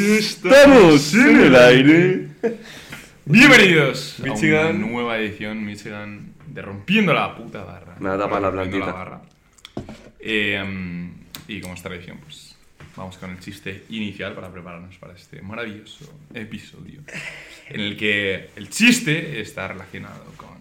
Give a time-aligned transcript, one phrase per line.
[0.00, 2.28] Estamos en el aire.
[3.26, 4.66] Bienvenidos Michigan.
[4.66, 7.96] a una nueva edición Michigan de Rompiendo la puta barra.
[8.00, 8.92] Me la tapa la Rompiendo plantita.
[8.92, 9.22] barra.
[10.18, 11.10] Eh,
[11.48, 12.56] y como es tradición, pues
[12.96, 17.02] vamos con el chiste inicial para prepararnos para este maravilloso episodio.
[17.68, 20.56] En el que el chiste está relacionado con,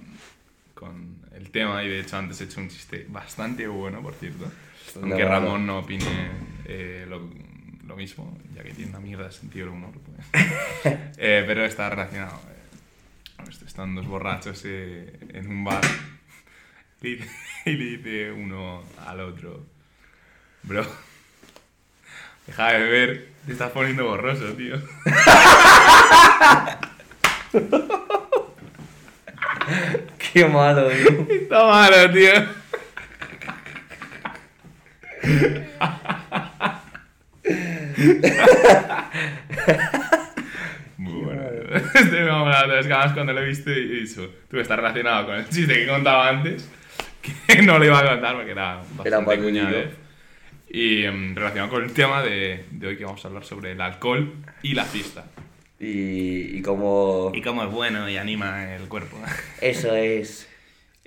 [0.73, 4.51] con el tema, y de hecho antes he hecho un chiste bastante bueno, por cierto.
[4.95, 5.39] Aunque Nada.
[5.39, 6.29] Ramón no opine
[6.65, 7.29] eh, lo,
[7.89, 9.91] lo mismo, ya que tiene una mierda de sentido del humor.
[10.05, 10.27] Pues.
[11.17, 12.39] Eh, pero está relacionado.
[12.49, 15.81] eh, están dos borrachos eh, en un bar
[17.01, 17.15] y,
[17.65, 19.65] y le dice uno al otro,
[20.63, 20.85] bro,
[22.47, 24.77] deja de beber, te estás poniendo borroso, tío.
[30.33, 31.27] Qué malo, tío.
[31.29, 32.59] Está malo, tío.
[40.97, 41.39] Muy bueno.
[41.93, 44.59] Este me ha molado, es que además cuando lo he visto y he dicho, tú
[44.59, 46.67] estás relacionado con el chiste que contaba antes,
[47.47, 49.89] que no lo iba a contar porque era bastante Era cuñadez.
[50.71, 53.81] Y em, relacionado con el tema de, de hoy que vamos a hablar sobre el
[53.81, 55.25] alcohol y la fiesta.
[55.79, 57.31] Y, y como...
[57.33, 59.17] Y cómo es bueno y anima el cuerpo.
[59.61, 60.48] Eso es.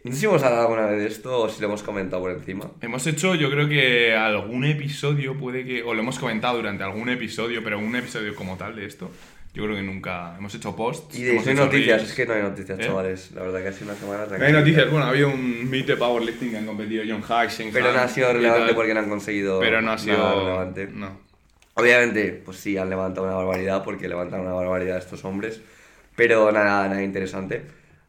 [0.04, 2.32] No sé si hemos hablado alguna vez de esto o si lo hemos comentado por
[2.32, 2.70] encima.
[2.80, 7.08] Hemos hecho, yo creo que algún episodio, puede que, o lo hemos comentado durante algún
[7.08, 9.10] episodio, pero un episodio como tal de esto,
[9.54, 11.16] yo creo que nunca hemos hecho posts.
[11.16, 12.10] Y de no hay noticias, reels.
[12.10, 12.82] es que no hay noticias, ¿Eh?
[12.84, 13.30] chavales.
[13.32, 14.46] La verdad que ha sido una semana No tranquila.
[14.48, 17.92] hay noticias, bueno, ha habido un meet de powerlifting que han competido John Hacks, Pero
[17.92, 20.88] no ha sido relevante porque no han conseguido Pero no ha nada sido relevante.
[20.92, 21.20] No.
[21.74, 25.60] Obviamente, pues sí, han levantado una barbaridad porque levantan una barbaridad estos hombres.
[26.16, 27.62] Pero nada, nada interesante,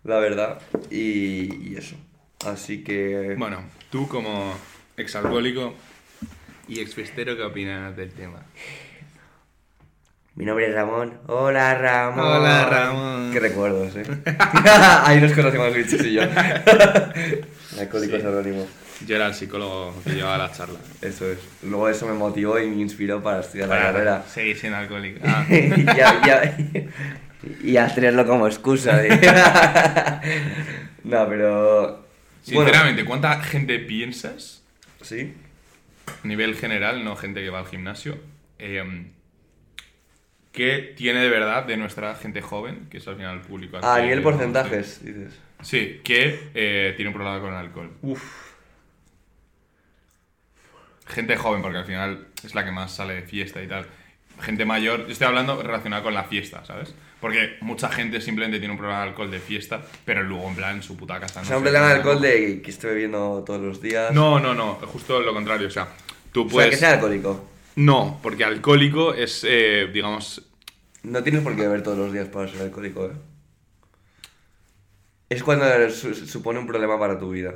[0.03, 0.61] la verdad.
[0.89, 1.95] Y, y eso.
[2.45, 3.35] Así que...
[3.37, 4.53] Bueno, tú como
[4.97, 5.75] exalcohólico
[6.67, 8.43] y exfiestero, ¿qué opinas del tema?
[10.35, 11.13] Mi nombre es Ramón.
[11.27, 12.25] Hola, Ramón.
[12.25, 13.29] Hola, Ramón.
[13.31, 14.03] Qué recuerdos, eh.
[15.03, 16.23] Ahí nos conocemos, bichos y yo.
[17.79, 18.27] Alcohólicos Sí.
[18.27, 18.67] Anónimos.
[19.05, 20.79] Yo era el psicólogo que llevaba la charla.
[21.01, 21.37] Eso es.
[21.61, 24.23] Luego eso me motivó y me inspiró para estudiar la carrera.
[24.27, 25.19] seguir siendo alcohólico.
[25.25, 25.45] Ah.
[25.49, 26.55] y, a,
[27.63, 29.01] y, a, y a tenerlo como excusa.
[31.03, 32.03] no, pero...
[32.41, 34.63] Sinceramente, ¿cuánta gente piensas
[35.01, 35.33] sí.
[36.07, 38.17] a nivel general, no gente que va al gimnasio,
[38.59, 39.05] eh,
[40.51, 43.77] ¿qué tiene de verdad de nuestra gente joven, que es al final el público?
[43.77, 45.39] al A nivel porcentajes, dices.
[45.61, 47.91] Sí, que eh, tiene un problema con el alcohol.
[48.01, 48.21] Uf.
[51.07, 53.85] Gente joven, porque al final es la que más sale de fiesta y tal.
[54.41, 56.93] Gente mayor, yo estoy hablando relacionada con la fiesta, ¿sabes?
[57.23, 60.83] Porque mucha gente simplemente tiene un problema de alcohol de fiesta, pero luego en plan
[60.83, 63.61] su puta casa O no sea, un problema de alcohol de que esté bebiendo todos
[63.61, 64.13] los días.
[64.13, 65.87] No, no, no, justo lo contrario, o sea,
[66.33, 66.71] tú O sea, puedes...
[66.71, 67.39] que sea alcohólico.
[67.77, 70.41] No, porque alcohólico es, eh, digamos,
[71.03, 73.13] No tienes por qué beber todos los días para ser alcohólico, ¿eh?
[75.29, 77.55] Es cuando su- supone un problema para tu vida.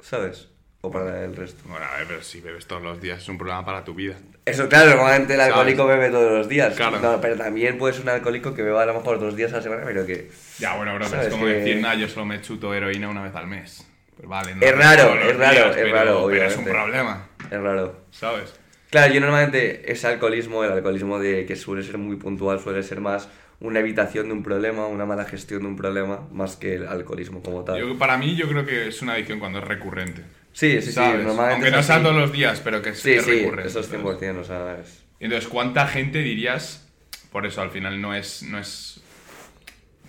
[0.00, 0.48] ¿Sabes?
[0.84, 1.62] O para el resto.
[1.68, 4.16] Bueno, a ver, pero si bebes todos los días es un problema para tu vida.
[4.44, 5.52] Eso, claro, normalmente el ¿Sabes?
[5.54, 6.74] alcohólico bebe todos los días.
[6.74, 6.98] Claro.
[6.98, 9.58] No, pero también puede ser un alcohólico que beba a lo mejor dos días a
[9.58, 10.28] la semana, pero que...
[10.58, 13.08] Ya, bueno, bro, pero ¿Sabes es como que- decir, nah, yo solo me chuto heroína
[13.08, 13.86] una vez al mes.
[14.16, 17.60] Pues vale, no Es raro, es raro, es pero- raro, Pero es un problema, Es
[17.60, 18.00] raro.
[18.10, 18.52] ¿sabes?
[18.90, 23.00] Claro, yo normalmente ese alcoholismo, el alcoholismo de que suele ser muy puntual, suele ser
[23.00, 23.28] más
[23.62, 27.42] una evitación de un problema, una mala gestión de un problema, más que el alcoholismo
[27.42, 27.78] como tal.
[27.80, 30.22] Yo- para mí yo creo que es una adicción cuando es recurrente.
[30.52, 31.24] sí, sí, sí, ¿sabes?
[31.24, 33.68] normalmente Aunque no sea todos los días, pero que es, Sí, es sí, recurrente.
[33.70, 34.02] eso es ¿sabes?
[34.04, 35.04] 100%, o sea, es...
[35.20, 36.88] Entonces, ¿cuánta gente dirías,
[37.30, 39.00] por eso al final no es, no es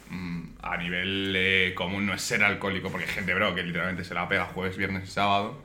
[0.10, 4.04] mm, a nivel eh, común, no es ser alcohólico, porque hay gente, bro, que literalmente
[4.04, 5.62] se la pega jueves, viernes y sábado,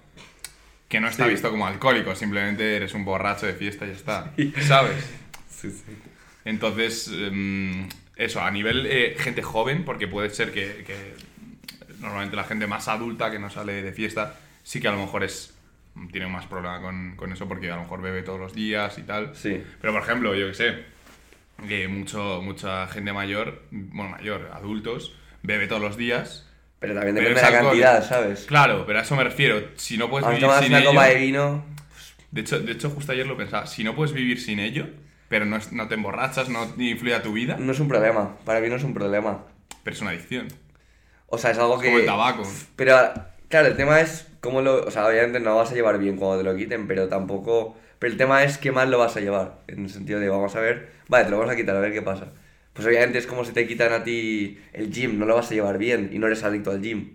[0.89, 1.31] que no está Sí.
[1.31, 4.33] visto como alcohólico, simplemente eres un borracho de fiesta y ya está,
[4.67, 5.11] ¿sabes?
[5.51, 5.83] Sí, sí.
[6.49, 7.87] Entonces, em,
[8.17, 10.97] eso, a nivel eh, gente joven, porque puede ser que, que
[12.01, 15.25] normalmente la gente más adulta que no sale de fiesta, sí que a lo mejor
[15.25, 15.55] es
[16.11, 19.03] tiene más problema con, con eso porque a lo mejor bebe todos los días y
[19.03, 19.37] tal.
[19.37, 19.63] Sí.
[19.79, 20.85] Pero por ejemplo, yo que sé,
[21.67, 26.49] que mucho, mucha gente mayor, bueno, mayor, adultos, bebe todos los días.
[26.79, 28.47] Pero también depende de la cantidad, ¿sabes?
[28.47, 29.69] Claro, pero a eso me refiero.
[29.77, 30.91] Si no puedes Aunque vivir sin una ello...
[30.91, 31.65] copa de vino...
[32.31, 33.67] De hecho, de hecho, justo ayer lo pensaba.
[33.67, 34.87] Si no puedes vivir sin ello,
[35.29, 38.37] pero no, es- no te emborrachas, no influye a tu vida, No es un problema,
[38.45, 39.45] para mí no es un problema.
[39.83, 40.49] pero es una adicción.
[41.27, 41.87] O sea, es algo Es que...
[41.89, 42.43] como el tabaco.
[42.77, 42.97] Pero,
[43.49, 44.85] claro, el tema es cómo lo...
[44.87, 47.77] O sea, obviamente no lo vas a llevar bien cuando te lo quiten, pero tampoco...
[47.99, 49.59] Pero el tema es qué mal lo vas a llevar.
[49.67, 50.89] En el sentido de, vamos a ver...
[51.09, 52.29] Vale, te lo vamos a quitar, a ver qué pasa.
[52.73, 55.55] Pues obviamente es como si te quitan a ti el gym, no lo vas a
[55.55, 57.15] llevar bien y no eres adicto al gym.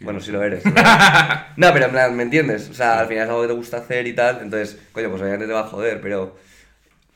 [0.00, 0.62] Bueno, sí lo eres.
[1.56, 2.68] no, pero en plan, ¿me entiendes?
[2.70, 5.22] O sea, al final es algo que te gusta hacer y tal, entonces, coño, pues
[5.22, 6.36] obviamente te va a joder, pero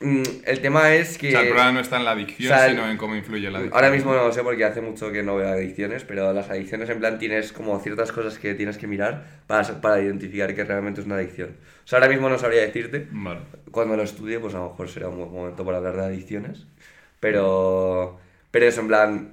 [0.01, 1.29] el tema es que...
[1.29, 3.49] O sea, el problema no está en la adicción, o sea, sino en cómo influye
[3.49, 3.75] la adicción.
[3.75, 6.89] Ahora mismo no lo sé porque hace mucho que no veo adicciones, pero las adicciones
[6.89, 11.01] en plan tienes como ciertas cosas que tienes que mirar para, para identificar que realmente
[11.01, 11.55] es una adicción.
[11.83, 13.07] O sea, ahora mismo no sabría decirte.
[13.11, 13.41] Vale.
[13.69, 16.65] Cuando lo estudie, pues a lo mejor será un buen momento para hablar de adicciones.
[17.19, 18.19] Pero,
[18.49, 19.31] pero eso, en plan,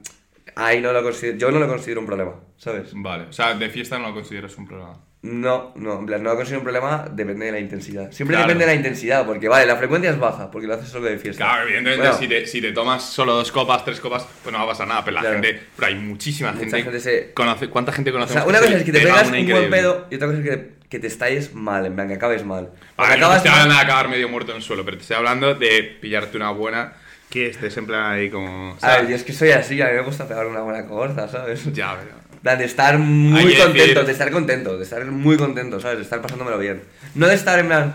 [0.55, 2.91] ahí no lo considero, yo no lo considero un problema, ¿sabes?
[2.95, 3.25] Vale.
[3.25, 5.01] O sea, de fiesta no lo consideras un problema.
[5.21, 8.13] No, no, en plan, no lo considero un problema, depende de la intensidad.
[8.13, 8.47] Siempre Claro.
[8.47, 11.19] depende de la intensidad, porque vale, la frecuencia es baja, porque lo haces solo de
[11.19, 11.45] fiesta.
[11.45, 14.59] Claro, evidentemente, Bueno, si, te, si te tomas solo dos copas, tres copas, pues no
[14.61, 15.05] va a pasar nada.
[15.05, 15.35] Pero la Claro.
[15.43, 15.61] gente.
[15.75, 16.83] Pero hay muchísima Mucha gente.
[16.85, 18.33] gente se- conoce, ¿Cuánta gente O conoce?
[18.35, 20.69] sea, una cosa es que te pegas un buen pedo y otra cosa es que,
[20.89, 22.71] que te estalles mal, en plan, que acabes mal.
[22.97, 24.99] Vale, no te acabas estoy mal- hablando de acabar medio muerto en el suelo, pero
[24.99, 26.93] te estoy hablando de pillarte una buena
[27.29, 28.75] que estés en plan ahí como.
[28.77, 29.01] A ¿sabes?
[29.01, 31.65] ver, yo es que soy así, a mí me gusta pegar una buena corza, ¿sabes?
[31.75, 32.17] Ya, pero.
[32.43, 35.99] De estar muy contento, de estar contento, de estar muy contento, ¿sabes?
[35.99, 36.83] De estar pasándomelo bien.
[37.15, 37.95] No de estar en plan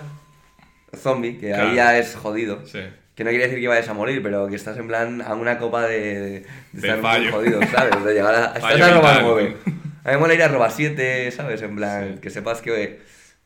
[0.96, 1.70] zombie, que Claro.
[1.70, 2.66] ahí ya es jodido.
[2.68, 2.80] Sí.
[3.16, 5.58] Que no quiere decir que vayas a morir, pero que estás en plan a una
[5.60, 8.04] copa de, de De estar muy jodido, ¿sabes?
[8.04, 8.46] De llegar a...
[8.56, 9.26] Estás Fallo a robar vital.
[9.32, 9.56] 9.
[10.04, 11.62] A mí me mola ir a robar 7, ¿sabes?
[11.62, 12.20] En plan, Sí.
[12.22, 13.00] que sepas que,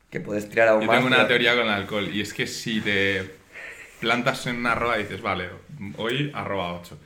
[0.10, 0.96] que puedes tirar aún Yo más.
[0.98, 3.30] tengo una pero- teoría con el alcohol y es que si te
[4.00, 5.50] plantas en una arroba y dices, vale,
[5.98, 6.98] hoy arroba 8.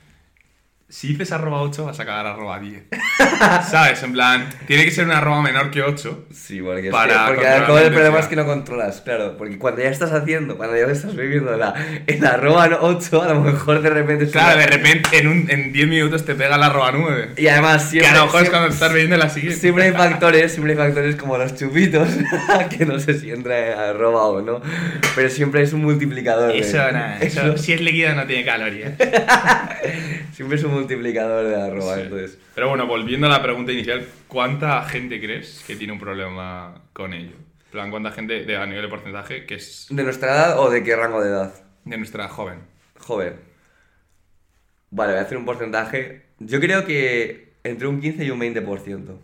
[0.94, 2.84] Si dices arroba 8 vas a acabar arroba 10.
[3.72, 4.04] ¿Sabes?
[4.04, 6.26] En plan, tiene que ser una arroba menor que 8.
[6.34, 9.38] Sí, porque, es Para que, porque el problema es que no controlas, claro.
[9.38, 11.74] Porque cuando ya estás haciendo, cuando ya estás viviendo la,
[12.08, 14.26] en la arroba 8, a lo mejor de repente...
[14.26, 17.30] es Claro, una- de repente en, un, en 10 minutos te pega la arroba 9.
[17.38, 18.10] Y además Que siempre...
[18.10, 19.60] a lo mejor es siempre- cuando estás bebiendo la siguiente.
[19.62, 22.10] Siempre hay factores, siempre hay factores como los chupitos,
[22.78, 24.62] que no sé si entra en arroba o no,
[25.16, 26.54] pero siempre es un multiplicador.
[26.54, 28.92] Eso, nada, eso, si es líquido no tiene calorías.
[30.34, 32.02] Siempre es un multiplicador de arroba, Sí.
[32.02, 32.38] entonces...
[32.56, 37.14] Pero bueno, volviendo a la pregunta inicial, ¿cuánta gente crees que tiene un problema con
[37.14, 37.36] ello?
[37.72, 40.84] Plan, ¿cuánta gente de, a nivel de porcentaje que es ¿De nuestra edad o de
[40.84, 41.54] qué rango de edad?
[41.86, 42.60] de nuestra joven?
[43.00, 43.36] Joven.
[44.90, 46.26] Vale, voy a hacer un porcentaje.
[46.40, 49.18] Yo creo que entre un 15 y un 20%.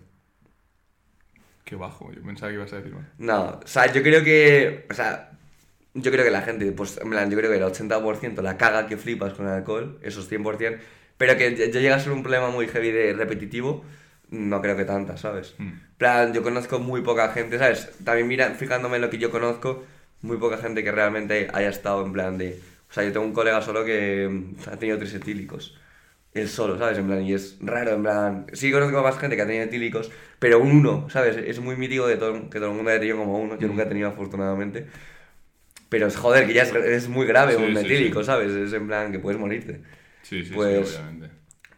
[1.66, 3.06] Qué bajo, yo pensaba que ibas a decir más.
[3.18, 4.86] No, o sea, yo creo que.
[4.90, 5.32] O sea,
[5.94, 8.88] yo creo que la gente, pues, en plan, yo creo que el 80% la caga
[8.88, 10.80] que flipas con el alcohol, esos 100%,
[11.18, 13.84] pero que ya llega a ser un problema muy heavy de repetitivo,
[14.30, 15.56] no creo que tanta, ¿sabes?
[15.58, 15.72] Mm.
[15.98, 17.90] Plan, yo conozco muy poca gente, ¿sabes?
[18.04, 19.84] También mira, fijándome en lo que yo conozco,
[20.22, 22.62] muy poca gente que realmente haya estado en plan de...
[22.90, 25.78] O sea, yo tengo un colega solo que mm, ha tenido tres etílicos.
[26.34, 26.98] Él solo, ¿sabes?
[27.00, 28.46] En plan, y es raro, en plan...
[28.54, 31.38] Sí conozco más gente que ha tenido etílicos, pero un uno, ¿sabes?
[31.38, 33.58] Es muy mítico de todo, que todo el mundo haya tenido como uno.
[33.58, 34.88] Yo nunca he tenido, afortunadamente.
[35.90, 38.24] Pero es joder, que ya es, es muy grave Sí, un sí, etílico, sí.
[38.24, 38.52] ¿sabes?
[38.52, 39.82] Es en plan que puedes morirte.
[40.28, 41.30] Sí, sí, Pues- sí, obviamente.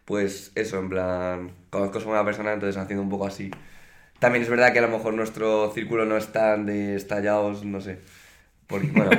[0.06, 3.52] Pues eso, en plan, conozco a una persona, entonces haciendo un poco así.
[4.18, 7.80] También es verdad que a lo mejor nuestro círculo no es tan de estallados, no
[7.80, 8.00] sé.
[8.66, 9.12] Porque, bueno,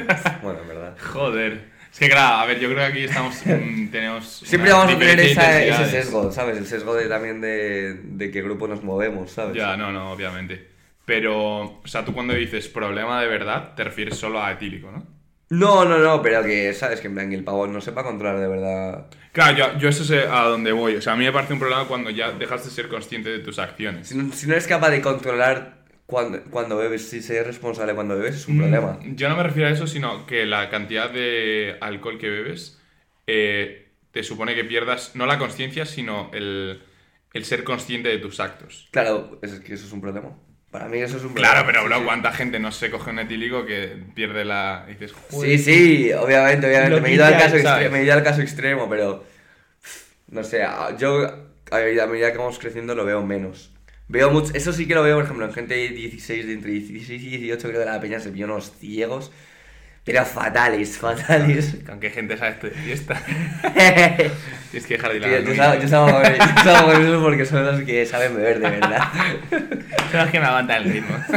[0.42, 0.96] bueno, en verdad.
[1.00, 1.70] Joder.
[1.92, 3.36] Es que claro, a ver, yo creo que aquí estamos,
[3.92, 4.26] tenemos...
[4.44, 6.56] Siempre vamos a tener esa- ese sesgo, ¿sabes?
[6.58, 9.56] El sesgo de, también de, de qué grupo nos movemos, ¿sabes?
[9.56, 10.68] Ya, no, no, obviamente.
[11.04, 15.04] Pero, o sea, tú cuando dices problema de verdad, te refieres solo a etílico, ¿no?
[15.50, 17.00] No, no, no, pero que, ¿sabes?
[17.00, 19.10] Que en plan, el pavo no sepa controlar de verdad.
[19.32, 20.96] Claro, yo, yo eso sé a dónde voy.
[20.96, 23.38] O sea, a mí me parece un problema cuando ya dejas de ser consciente de
[23.40, 24.08] tus acciones.
[24.08, 28.16] Si no, si no eres capaz de controlar cuando, cuando bebes, si ser responsable cuando
[28.16, 28.98] bebes, es un Mm, problema.
[29.14, 32.80] Yo no me refiero a eso, sino que la cantidad de alcohol que bebes
[33.26, 36.82] eh, te supone que pierdas no la conciencia, sino el,
[37.32, 38.88] el ser consciente de tus actos.
[38.90, 40.36] Claro, es que eso es un problema.
[40.70, 41.52] Para mí eso es un problema.
[41.52, 42.04] Claro, pero Sí, bro, sí.
[42.04, 44.84] ¿cuánta gente no se coge un etílico que pierde la...
[44.88, 47.00] y dices, Sí, sí, obviamente, obviamente.
[47.00, 47.88] Me he, ido al caso ¿sabes?
[47.88, 49.24] extre- me he ido al caso extremo, pero.
[50.28, 50.60] No sé,
[50.98, 51.26] yo
[51.70, 53.72] a medida que vamos creciendo lo veo menos.
[54.08, 56.72] Veo mucho, eso sí que lo veo, por ejemplo, en gente de 16, de entre
[56.72, 59.30] 16 y 18, creo que la peña se pilló unos ciegos,
[60.04, 61.76] pero fatales, fatales.
[61.86, 63.14] ¿Con qué gente sabes de fiesta?
[64.70, 67.44] Tienes que dejar de ir yo, salgo, yo salgo con yo salgo con eso porque
[67.44, 69.02] son los que saben beber de verdad.
[70.10, 71.16] Son los que me aguantan el ritmo.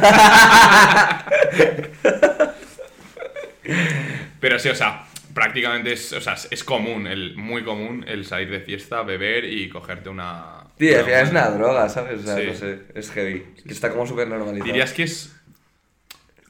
[4.40, 8.50] Pero sí, o sea, prácticamente es, o sea, es- común, el, muy común el salir
[8.50, 10.64] de fiesta, beber y cogerte una...
[10.78, 12.20] Tío, al final es una droga, ¿sabes?
[12.22, 12.44] O sea, Sí.
[12.48, 13.46] no sé, es heavy.
[13.66, 14.66] Que está como súper normalizado.
[14.66, 15.36] ¿Dirías que es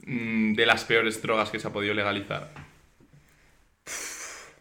[0.05, 2.51] mm, de las peores drogas que se ha podido legalizar?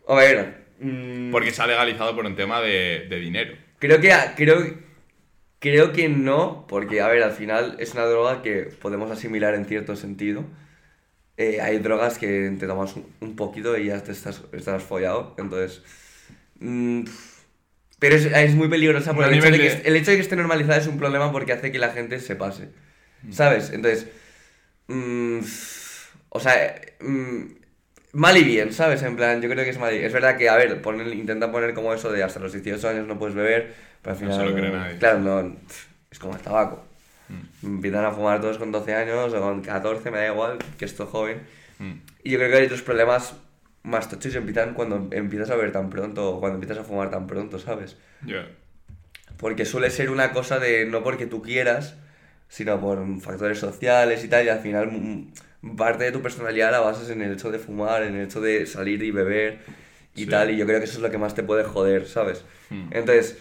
[0.08, 0.54] A ver.
[0.80, 3.54] mm, Porque se ha legalizado por un tema de, de dinero.
[3.78, 4.58] Creo que, creo,
[5.58, 9.64] creo que no, porque, a ver, al final es una droga que podemos asimilar en
[9.66, 10.44] cierto sentido.
[11.36, 15.82] Eh, hay drogas que te tomas un, poquito y ya te estás, estás follado, entonces...
[16.60, 17.04] mm,
[17.98, 20.36] pero es, es muy peligrosa el hecho, de que, de- el hecho de que esté
[20.36, 22.70] normalizada es un problema porque hace que la gente se pase,
[23.30, 23.70] ¿sabes?
[23.70, 24.08] Entonces,
[24.88, 25.38] mm,
[26.30, 27.62] o sea, mm,
[28.12, 29.02] Mal y bien, ¿sabes?
[29.02, 31.50] En plan, yo creo que es mal y Es verdad que, a ver, ponen, intentan
[31.50, 34.46] poner como eso de hasta los 18 años no puedes beber, pero al No final...
[34.46, 34.98] se lo cree nadie.
[34.98, 35.56] Claro, no,
[36.10, 36.84] es como el tabaco.
[37.28, 37.76] Mm.
[37.76, 41.06] Empiezan a fumar todos con 12 años o con 14, me da igual, que esto
[41.06, 41.40] joven.
[41.78, 41.92] Mm.
[42.22, 43.34] Y yo creo que hay otros problemas
[43.82, 47.26] más tochos empiezan cuando empiezas a beber tan pronto o cuando empiezas a fumar tan
[47.26, 47.96] pronto, ¿sabes?
[48.26, 48.46] Ya.
[49.38, 51.96] Porque suele ser una cosa de no porque tú quieras,
[52.52, 56.80] sino por factores sociales y tal, y al final mm, parte de tu personalidad la
[56.80, 59.60] basas en el hecho de fumar, en el hecho de salir y beber
[60.14, 60.26] y Sí.
[60.26, 62.44] tal, y yo creo que eso es lo que más te puede joder, ¿sabes?
[62.68, 62.88] Mm.
[62.90, 63.38] Entonces,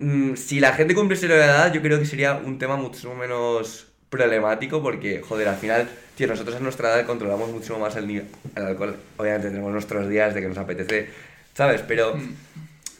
[0.00, 3.86] mm, si la gente cumpliese la edad, yo creo que sería un tema mucho menos
[4.10, 8.26] problemático porque, joder, al final, tío, nosotros a nuestra edad controlamos mucho más el, el
[8.62, 8.96] alcohol.
[9.18, 11.08] Obviamente tenemos nuestros días de que nos apetece,
[11.54, 11.82] ¿sabes?
[11.86, 12.16] Pero...
[12.16, 12.34] Mm.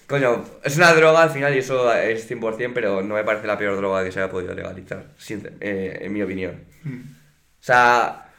[0.09, 3.59] Coño, es una droga al final y eso es 100%, pero no me parece la
[3.59, 6.65] peor droga que se haya podido legalizar, sincer- eh, en mi opinión.
[6.83, 7.01] Mm.
[7.01, 8.31] O sea,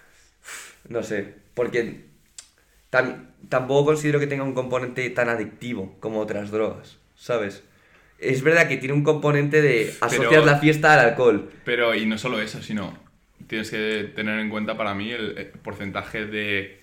[0.87, 2.05] no sé, porque
[2.91, 7.63] tam- tampoco considero que tenga un componente tan adictivo como otras drogas, ¿sabes?
[8.17, 11.51] Es verdad que tiene un componente de asociar Pero- la fiesta al alcohol.
[11.65, 12.97] Pero, y no solo eso, sino
[13.47, 16.78] tienes que tener en cuenta para mí el, eh, porcentaje de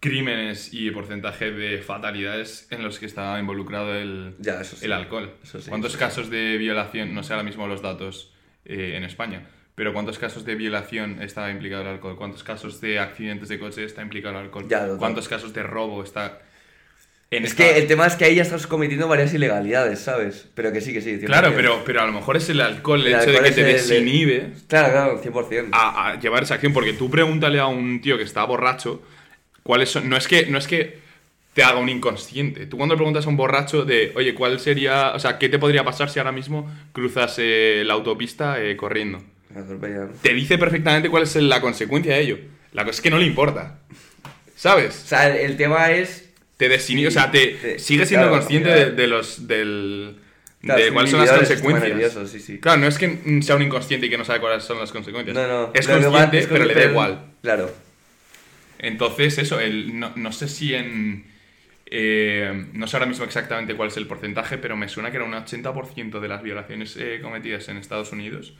[0.00, 4.84] crímenes y porcentaje de fatalidades en los que está involucrado el, Ya, eso sí.
[4.84, 5.32] el alcohol.
[5.42, 6.04] Eso sí, ¿Cuántos eso sí.
[6.04, 8.32] casos de violación, no sé ahora mismo los datos
[8.64, 12.16] eh, en España, pero cuántos casos de violación está implicado el alcohol?
[12.16, 14.66] ¿Cuántos casos de accidentes de coche está implicado el alcohol?
[14.68, 14.86] Ya.
[14.98, 16.40] ¿Cuántos casos de robo está...
[17.30, 20.48] En Es esta- que el tema es que ahí ya estás cometiendo varias ilegalidades, ¿sabes?
[20.54, 21.18] Pero que sí, que sí.
[21.18, 21.26] 100%.
[21.26, 23.60] Claro, pero, pero a lo mejor es el alcohol, el, El hecho de que te
[23.60, 25.68] el- desinhibe Claro, claro, 100%.
[25.72, 29.02] a, a llevar esa acción, porque tú pregúntale a un tío que está borracho
[29.62, 30.08] cuáles son.
[30.08, 30.98] No es que, no es que
[31.54, 32.66] te haga un inconsciente.
[32.66, 35.12] Tú cuando le preguntas a un borracho de, oye, ¿cuál sería.
[35.14, 39.22] O sea, ¿qué te podría pasar si ahora mismo cruzas eh, la autopista eh, corriendo?
[40.22, 42.38] Te dice perfectamente cuál es la consecuencia de ello.
[42.72, 43.78] La cosa es que no le importa.
[44.54, 45.02] ¿Sabes?
[45.04, 48.40] O sea, el, el tema es Te desinhibe, o sea, te, te- sigue siendo claro,
[48.42, 49.46] consciente de, de los.
[49.48, 50.16] del.
[50.60, 52.14] Claro, de es cuáles son las consecuencias.
[52.30, 52.58] sí, sí.
[52.58, 55.34] Claro, no es que sea un inconsciente y que no sabe cuáles son las consecuencias.
[55.34, 55.70] No, no.
[55.72, 57.20] Es consciente, es pero le da igual.
[57.42, 57.70] Claro.
[58.78, 61.26] Entonces, eso, el, no, no sé si en.
[61.86, 65.26] eh, no sé ahora mismo exactamente cuál es el porcentaje, pero me suena que era
[65.26, 68.54] un 80% de las violaciones eh, cometidas en Estados Unidos.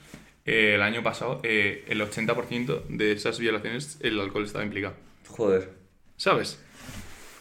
[0.45, 4.95] eh, el año pasado, el 80% de esas violaciones, el alcohol estaba implicado.
[5.27, 5.79] Joder.
[6.17, 6.59] ¿Sabes?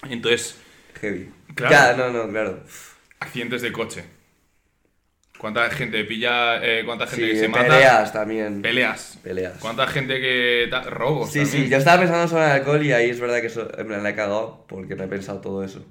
[0.08, 0.58] Entonces,
[1.00, 1.32] Heavy.
[1.54, 1.86] Claro.
[1.86, 2.64] Ya, no, no, claro.
[3.20, 4.04] accidentes de coche.
[5.38, 6.62] ¿Cuánta gente pilla?
[6.64, 8.12] eh, ¿Cuánta gente Sí, que se peleas mata?
[8.12, 8.60] también.
[8.62, 9.18] Peleas.
[9.22, 9.54] Peleas.
[9.60, 10.68] ¿Cuánta gente que.
[10.90, 11.30] robos?
[11.32, 11.64] Sí, también.
[11.64, 14.02] sí, yo estaba pensando sobre el alcohol y ahí es verdad que eso, en plan,
[14.02, 15.84] la he cagado porque no he pensado todo eso.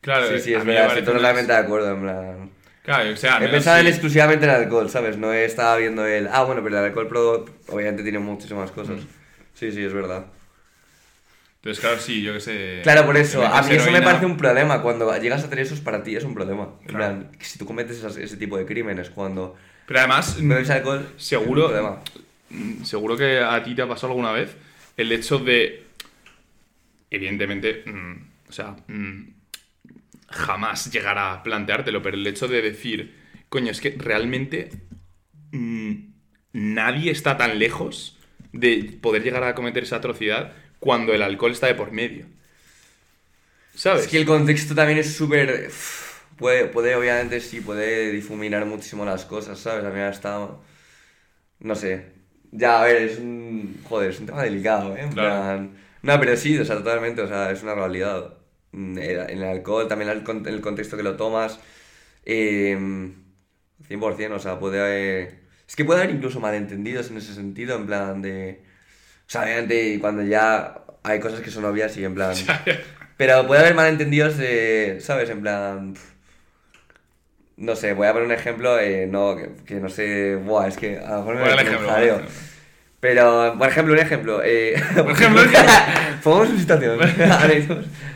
[0.00, 2.50] Claro, sí, sí, es verdad, estoy totalmente de acuerdo, en plan...
[2.84, 3.88] Claro, o sea, He pensado en sí.
[3.90, 5.18] exclusivamente en alcohol, ¿sabes?
[5.18, 6.28] No he estado viendo el...
[6.32, 8.96] Ah, bueno, pero el alcohol pro- obviamente tiene muchísimas cosas.
[8.96, 9.06] Mm.
[9.54, 10.26] Sí, sí, es verdad.
[11.60, 12.80] Entonces, claro, sí, yo qué sé.
[12.84, 14.80] Claro, por eso, a mí eso me parece un problema.
[14.80, 16.68] Cuando llegas a tener eso, para ti es un problema.
[16.86, 20.70] En plan, que si tú cometes esas- ese tipo de crímenes, cuando Pero además, bebes
[20.70, 22.00] alcohol, seguro, un problema.
[22.50, 24.56] mm, seguro que a ti te ha pasado alguna vez
[24.96, 25.84] el hecho de.
[27.10, 28.12] Evidentemente, mm,
[28.48, 29.22] o sea, mm,
[30.28, 33.16] jamás llegar a planteártelo, pero el hecho de decir,
[33.48, 34.70] coño, es que realmente
[35.52, 35.92] mm,
[36.52, 38.18] nadie está tan lejos
[38.52, 42.26] de poder llegar a cometer esa atrocidad cuando el alcohol está de por medio.
[43.74, 44.04] ¿Sabes?
[44.04, 45.70] Es que el contexto también es súper...
[46.36, 49.84] Puede, puede, obviamente, sí, puede difuminar muchísimo las cosas, ¿sabes?
[49.84, 50.48] A mí me está...
[51.60, 52.12] No sé.
[52.50, 53.80] Ya, a ver, es un...
[53.84, 55.02] Joder, es un tema delicado, ¿eh?
[55.02, 55.44] En Claro.
[55.44, 55.76] plan...
[56.02, 58.34] No, pero sí, o sea, totalmente, o sea, es una realidad.
[58.72, 61.58] Mm, el- En el alcohol, también el, el contexto que lo tomas...
[62.24, 62.76] Eh,
[63.86, 65.40] 100%, o sea, puede haber...
[65.68, 68.62] Es que puede haber incluso malentendidos en ese sentido, en plan de...
[69.28, 72.34] O sea, obviamente cuando ya hay cosas que son obvias y en plan...
[73.18, 75.28] Pero puede haber malentendidos de, ¿sabes?
[75.28, 75.94] En plan...
[77.58, 80.36] No sé, voy a poner un ejemplo, eh, no, que, que no sé...
[80.36, 82.22] Buah, es que a lo mejor me el ejemplo.
[83.00, 84.40] Pero, por ejemplo, un ejemplo.
[84.42, 85.42] Eh, Por ejemplo,
[86.22, 86.98] Pongamos una situación.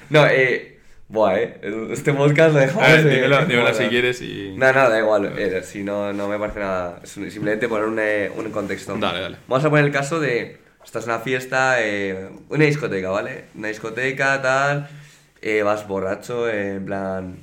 [0.09, 0.79] No, eh...
[1.09, 1.61] Buah, eh.
[1.91, 2.85] Este podcast lo dejamos...
[2.85, 4.55] A ver, eh, dímelo, dímelo si quieres y...
[4.57, 5.35] No, no, da igual.
[5.37, 7.01] eh, si no, no me parece nada.
[7.05, 8.97] Simplemente poner un, eh, un contexto.
[8.97, 9.37] Dale, dale.
[9.47, 10.62] Vamos a poner el caso de.
[10.85, 13.45] Estás en una fiesta, eh, una discoteca, ¿vale?
[13.55, 14.89] Una discoteca, tal.
[15.45, 17.37] eh, vas borracho, eh, en plan.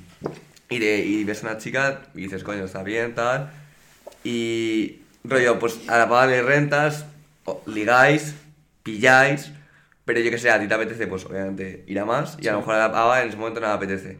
[0.70, 3.50] Y, de- y ves a una chica y dices, coño, está bien, tal.
[4.24, 5.00] Y.
[5.24, 7.04] Rollo, pues a la paga le rentas,
[7.66, 8.34] ligáis,
[8.82, 9.52] pilláis.
[10.06, 12.38] Pero yo que sé, a ti te apetece, pues obviamente ir a más.
[12.40, 14.18] Y a lo mejor a la paga en ese momento no le apetece.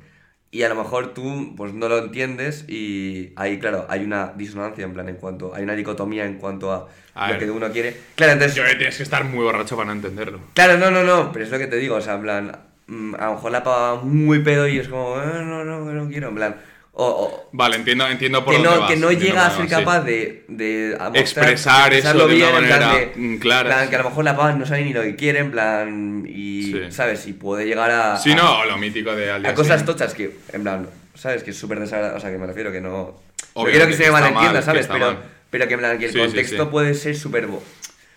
[0.53, 4.85] Y a lo mejor tú pues no lo entiendes y ahí, claro, hay una disonancia
[4.85, 7.45] en plan en cuanto, hay una dicotomía en cuanto a, A lo ver.
[7.45, 7.97] que uno quiere.
[8.17, 8.57] Claro, entonces...
[8.57, 10.41] Yo tienes que estar muy borracho para no entenderlo.
[10.55, 13.15] Claro, no, no, no, pero es lo que te digo, o sea, en plan, mm,
[13.15, 16.29] a lo mejor la pava muy pedo y es como, "Ah, no, no, no quiero,
[16.31, 16.57] en plan,
[17.03, 19.61] o, o- Vale, entiendo, entiendo por que, dónde no, vas, que no llega a ser
[19.67, 20.07] vas, capaz sí.
[20.11, 23.69] de, de mostrar- Expresar eso de una en plan manera, de- mm, clara.
[23.71, 26.25] plan, que a lo mejor la pava no sabe ni lo que quiere, en plan,
[26.29, 26.81] y, Sí.
[26.91, 27.27] ¿sabes?
[27.27, 28.17] Y puede llegar a...
[28.19, 31.43] Sí, a- no, lo mítico de al día a cosas tochas que, en plan, ¿sabes?
[31.43, 33.19] Que es súper desagradable, o sea, que me refiero que no...
[33.57, 34.81] No quiero que se que malentienda, mal, que ¿sabes?
[34.83, 35.19] está Pero, mal.
[35.51, 37.49] pero que en plan, que el Sí, contexto puede ser súper...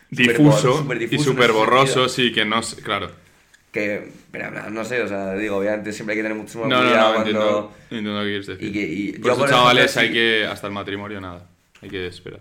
[0.09, 3.09] Difuso, súper difuso y súper borroso, sí, que no sé, claro.
[3.73, 6.81] Que, pero no, no sé, o sea, digo, obviamente siempre hay que tener muchísimo No,
[6.81, 7.29] no, cuidado no, cuando...
[7.31, 8.67] entiendo, entiendo lo que quieres decir.
[8.67, 11.47] Y que- y por yo, eso, por chavales, ejemplo, hay que, hasta el matrimonio, nada.
[11.81, 12.39] Hay que esperar.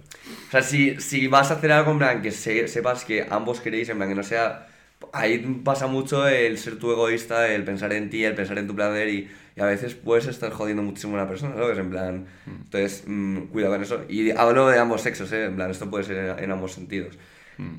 [0.49, 3.61] O sea, si, si vas a hacer algo en plan que se- sepas que ambos
[3.61, 4.69] queréis, en plan que no sea...
[5.13, 8.75] Ahí pasa mucho el ser tú egoísta, el pensar en ti, el pensar en tu
[8.77, 11.77] placer y, y a veces puedes estar jodiendo muchísimo a una persona, ¿sabes?
[11.79, 14.05] En plan, entonces, mm, cuidado con eso.
[14.09, 15.47] Y hablo de ambos sexos, ¿eh?
[15.47, 17.19] En plan, esto puede ser en, en ambos sentidos.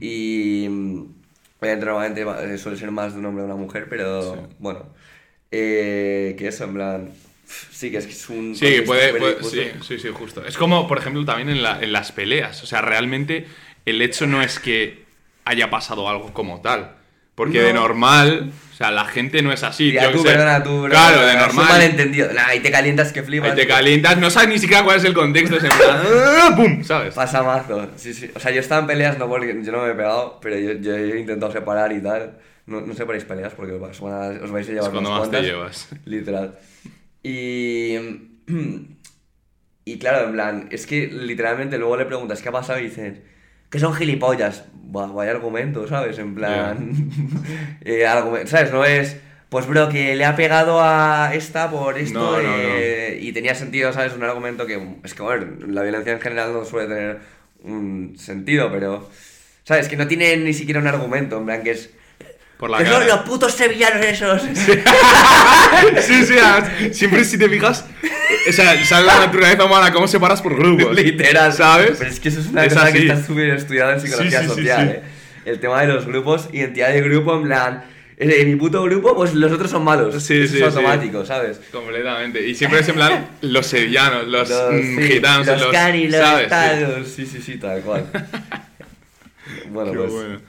[0.01, 1.05] Y mm,
[1.63, 4.39] obviamente normalmente eh, suele ser más de un hombre o una mujer, pero Sí.
[4.59, 4.85] bueno,
[5.51, 7.09] eh, que eso, en plan,
[7.71, 8.55] sí que es que es un...
[8.55, 10.45] Sí, puede, sí, sí, sí, justo.
[10.45, 12.63] Es como, por ejemplo, también en, la- en las peleas.
[12.63, 13.45] O sea, realmente
[13.85, 15.03] el hecho no es que
[15.45, 16.95] haya pasado algo como tal.
[17.35, 17.81] Porque de No.
[17.81, 19.91] normal, o sea, la gente no es así.
[19.91, 21.65] Tía, yo tú, perdona, tú, bro, Claro, de es un normal.
[21.69, 22.33] malentendido.
[22.33, 23.51] Nah, ahí te calientas que flipas.
[23.51, 26.01] Ahí te calientas, no sabes ni siquiera cuál es el contexto, es en plan,
[26.41, 26.53] ¡ah!
[26.55, 26.83] ¡pum!
[26.83, 27.13] ¿Sabes?
[27.13, 27.87] Pasa mazo.
[27.95, 28.29] Sí, sí.
[28.35, 30.73] O sea, yo estaba en peleas, no porque yo no me he pegado, pero yo,
[30.73, 32.37] yo he intentado separar y tal.
[32.65, 35.29] No, no separéis peleas porque os, van a- os vais a llevar Es cuando más
[35.29, 35.89] te llevas.
[36.05, 36.57] Literal.
[37.21, 37.95] Y.
[39.85, 43.21] Y claro, en plan, es que literalmente luego le preguntas qué ha pasado y dicen
[43.73, 44.65] que son gilipollas.
[44.71, 46.19] Buah, vaya argumento, ¿sabes?
[46.19, 46.93] En plan.
[47.81, 48.05] eh,
[48.45, 48.71] ¿Sabes?
[48.71, 49.17] No es.
[49.49, 53.55] Pues bro, que le ha pegado a esta por esto No, no, eh, y tenía
[53.55, 54.13] sentido, ¿sabes?
[54.13, 54.79] Un argumento que.
[55.03, 57.17] Es que, bueno, la violencia en general no suele tener
[57.63, 59.09] un sentido, pero.
[59.63, 59.89] ¿Sabes?
[59.89, 61.89] Que no tiene ni siquiera un argumento, en plan que es.
[62.57, 64.41] Por la que son los putos sevillanos esos.
[66.01, 67.85] Sí, sí, ah, siempre si te fijas,
[68.47, 70.95] o sea, sale la naturaleza humana, cómo separas por grupos.
[70.95, 71.95] Literal, ¿Sabes?
[71.97, 73.09] Pero es que eso es una Es cosa que así.
[73.09, 74.93] está súper estudiada en psicología Sí, sí, sí, social, sí.
[74.95, 75.01] ¿eh?
[75.51, 77.83] El tema de los grupos, identidad de grupo, en plan.
[78.17, 80.13] eh, En mi puto grupo, pues los otros son malos.
[80.23, 80.77] Sí, Eso sí, es sí.
[80.79, 81.59] automático, ¿sabes?
[81.71, 82.47] Completamente.
[82.47, 85.71] Y siempre es en plan los sevillanos, los, mm, sí, gitanos, los los.
[85.71, 86.49] cani, los ¿sabes?
[87.07, 87.25] Sí.
[87.25, 88.05] Sí, sí, sí, tal cual.
[89.73, 90.11] bueno, Qué pues.
[90.11, 90.41] bueno.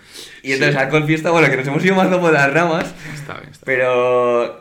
[0.42, 0.80] Y entonces, Sí.
[0.82, 2.94] alcohol fiesta, bueno, que nos hemos ido más por las ramas.
[3.14, 3.78] Está bien, está bien.
[3.78, 4.60] Pero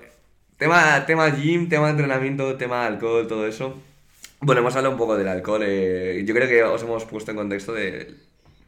[0.58, 3.80] tema, tema gym, tema entrenamiento, tema alcohol, todo eso.
[4.40, 5.62] Bueno, hemos hablado un poco del alcohol.
[5.66, 8.16] eh, yo creo que os hemos puesto en contexto de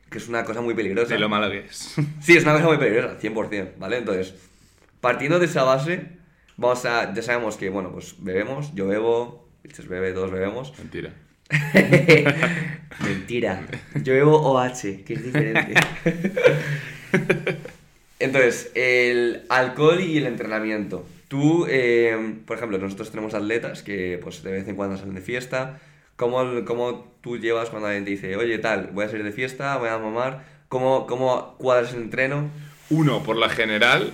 [0.09, 1.13] que es una cosa muy peligrosa.
[1.13, 1.95] De lo malo que es.
[2.21, 3.97] Sí, es una cosa muy peligrosa, 100%, ¿vale?
[3.97, 4.33] Entonces,
[5.01, 6.09] partiendo de esa base,
[6.57, 10.71] vamos a, ya sabemos que, bueno, pues bebemos, yo bebo, Vilches bebe, todos bebemos.
[10.77, 11.11] Mentira.
[13.03, 13.61] Mentira.
[14.03, 15.73] Yo bebo OH, que es diferente.
[18.19, 21.05] Entonces, el alcohol y el entrenamiento.
[21.27, 25.21] Tú, eh, por ejemplo, nosotros tenemos atletas que pues de vez en cuando salen de
[25.21, 25.79] fiesta.
[26.15, 29.75] ¿Cómo, cómo tú llevas cuando alguien te dice, oye, tal, voy a salir de fiesta,
[29.77, 30.45] voy a mamar?
[30.69, 32.49] ¿Cómo, cómo cuadras el entreno?
[32.89, 34.13] Uno, por la general,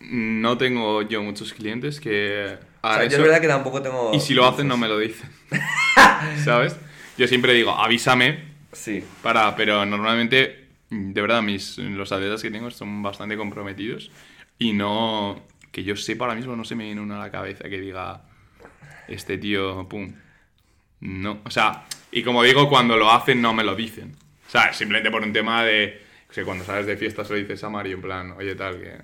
[0.00, 3.16] no tengo yo muchos clientes que O hagan sea, yo eso.
[3.18, 4.12] es verdad que tampoco tengo...
[4.14, 5.28] Y si lo hacen, no me lo dicen.
[6.44, 6.76] ¿Sabes?
[7.18, 9.04] Yo siempre digo, avísame Sí.
[9.22, 9.54] para.
[9.56, 14.10] Pero normalmente, de verdad, mis, los atletas que tengo son bastante comprometidos.
[14.58, 15.42] Y no.
[15.72, 18.22] Que yo sepa ahora mismo, no se me viene uno a la cabeza que diga.
[19.08, 20.14] Este tío, pum.
[21.00, 21.40] No.
[21.44, 24.16] O sea, y como digo, cuando lo hacen, no me lo dicen.
[24.46, 26.02] O sea, simplemente por un tema de.
[26.28, 28.80] O sea, cuando sales de fiesta se lo dices a Mario, en plan, oye, tal,
[28.80, 28.98] que.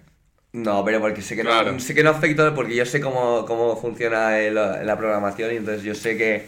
[0.56, 1.72] No, pero porque sé que, Claro.
[1.72, 5.56] no, sé que no afecta, porque yo sé cómo, cómo funciona el- la programación y
[5.56, 6.46] entonces yo sé que...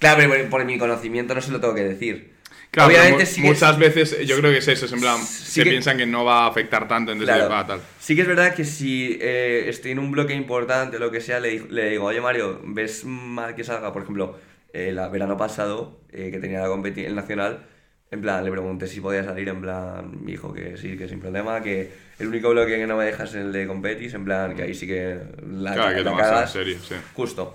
[0.00, 2.34] Claro, pero por, por mi conocimiento no se lo tengo que decir.
[2.72, 5.64] Claro, Obviamente que- muchas veces yo creo que es eso, es en plan, Sí que,
[5.64, 7.48] que- piensan que no va a afectar tanto, entonces Claro.
[7.48, 7.80] va tal.
[8.00, 11.20] Sí que es verdad que si eh, estoy en un bloque importante o lo que
[11.20, 13.92] sea, le, le digo, oye Mario, ¿ves mal que salga?
[13.92, 14.36] Por ejemplo,
[14.72, 16.66] el verano pasado, eh, que tenía la
[17.06, 17.66] el nacional,
[18.14, 21.20] en plan, le pregunté si podía salir, en plan, me dijo que sí, que sin
[21.20, 24.54] problema, que el único bloque que no me dejas es el de competis, en plan,
[24.54, 26.94] que ahí sí que la, Claro, que la tomarse en serio, sí.
[27.14, 27.54] Justo.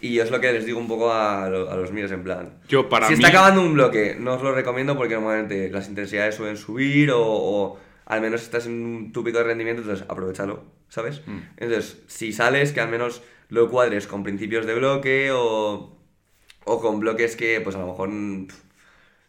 [0.00, 2.50] Y es lo que les digo un poco a, lo- a los míos, en plan.
[2.68, 5.88] Yo, para si mí- está acabando un bloque, no os lo recomiendo porque normalmente las
[5.88, 10.04] intensidades suelen subir o, o al menos estás en un tu pico de rendimiento, entonces
[10.08, 11.22] aprovechalo, ¿sabes?
[11.26, 11.38] Mm.
[11.56, 15.98] Entonces, si sales, que al menos lo cuadres con principios de bloque o,
[16.64, 18.48] o con bloques que, pues a lo mejor mm,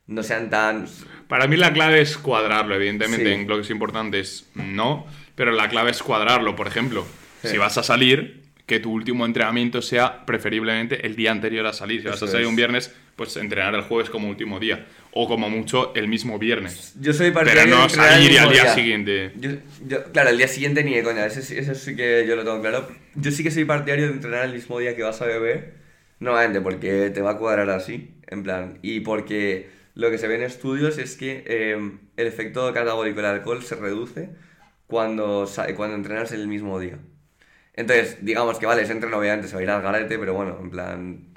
[0.07, 0.85] no sean tan.
[1.27, 3.31] Para mí la clave es cuadrarlo, evidentemente Sí.
[3.33, 6.55] en bloques importantes no, pero la clave es cuadrarlo.
[6.55, 7.05] Por ejemplo,
[7.41, 7.49] Sí.
[7.49, 12.01] si vas a salir, que tu último entrenamiento sea preferiblemente el día anterior a salir.
[12.01, 12.49] Si vas a salir es.
[12.49, 14.87] un viernes, pues entrenar el jueves como último día.
[15.11, 16.93] O como mucho el mismo viernes.
[16.99, 18.73] Yo soy Pero partidario de no salir al día día.
[18.73, 19.31] siguiente.
[19.35, 19.51] Yo,
[19.87, 22.43] yo- claro, el día siguiente ni de coña, eso, sí- eso sí que yo lo
[22.43, 22.87] tengo claro.
[23.13, 25.75] Yo sí que soy partidario de entrenar el mismo día que vas a beber,
[26.19, 30.35] nuevamente porque te va a cuadrar así, en plan, y porque lo que se ve
[30.35, 34.29] en estudios es que eh, el efecto catabólico del alcohol se reduce
[34.87, 36.97] cuando, cuando entrenas el mismo día.
[37.73, 40.57] Entonces, digamos que vale, ese entreno obviamente se va a ir al garete, pero bueno,
[40.61, 41.27] en plan,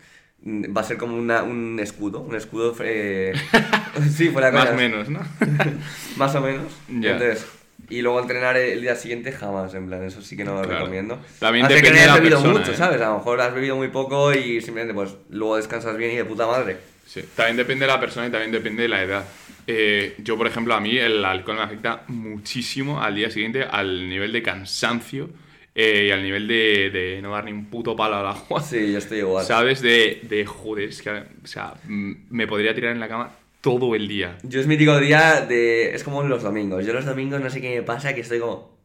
[0.42, 2.75] mm, va a ser como una- un escudo, un escudo...
[2.83, 3.33] eh,
[4.14, 5.21] sí, fuera Más o menos, ¿no?
[6.16, 6.73] Más o menos.
[6.88, 7.12] Ya.
[7.12, 7.47] Entonces,
[7.88, 10.79] y luego entrenar el día siguiente jamás, en plan, eso sí que no lo Claro.
[10.81, 11.18] recomiendo.
[11.40, 12.77] También no ser que depende no de hayas la bebido persona, mucho, ¿eh?
[12.77, 13.01] ¿sabes?
[13.01, 16.25] A lo mejor has bebido muy poco y simplemente pues luego descansas bien y de
[16.25, 16.77] puta madre.
[17.09, 19.25] Sí, también depende de la persona y también depende de la edad.
[19.66, 24.09] Eh, yo, por ejemplo, a mí el alcohol me afecta muchísimo al día siguiente al
[24.09, 25.31] nivel de cansancio
[25.75, 28.61] eh, y al nivel de, de no dar ni un puto palo al agua.
[28.62, 29.44] Sí, yo estoy igual.
[29.44, 29.81] ¿Sabes?
[29.81, 33.31] De, de joder, es que, o sea, me podría tirar en la cama
[33.62, 34.37] todo el día.
[34.42, 35.94] Yo es mítico día de...
[35.94, 36.85] Es como los domingos.
[36.85, 38.77] Yo los domingos no sé qué me pasa, que estoy como...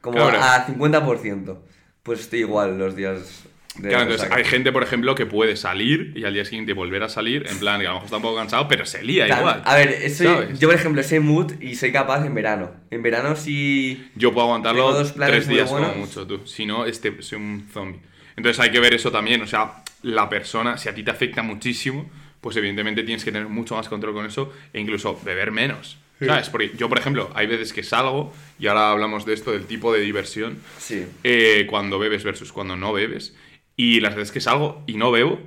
[0.00, 0.38] Como Claro.
[0.40, 1.58] a 50%.
[2.02, 3.44] Pues estoy igual los días.
[3.80, 7.08] Claro, entonces hay gente, por ejemplo, que puede salir y al día siguiente volver a
[7.08, 9.42] salir, en plan, que a lo mejor está un poco cansado, pero se lía Claro,
[9.42, 9.62] igual.
[9.64, 10.12] A ver,
[10.58, 12.72] yo por ejemplo ese mood y soy capaz en verano.
[12.90, 14.10] En verano sí...
[14.16, 16.46] Yo puedo aguantarlo tres días como mucho, tú.
[16.46, 18.00] Si no, este, soy un zombie.
[18.36, 19.40] Entonces hay que ver eso también.
[19.42, 23.48] O sea, la persona, si a ti te afecta muchísimo, pues evidentemente tienes que tener
[23.48, 25.96] mucho más control con eso e incluso beber menos.
[26.18, 26.50] ¿Sabes?
[26.50, 29.90] Porque yo, por ejemplo, hay veces que salgo, y ahora hablamos de esto, del tipo
[29.90, 31.06] de diversión, Sí.
[31.24, 33.34] eh, cuando bebes versus cuando no bebes.
[33.76, 35.40] Y las veces que salgo y no bebo,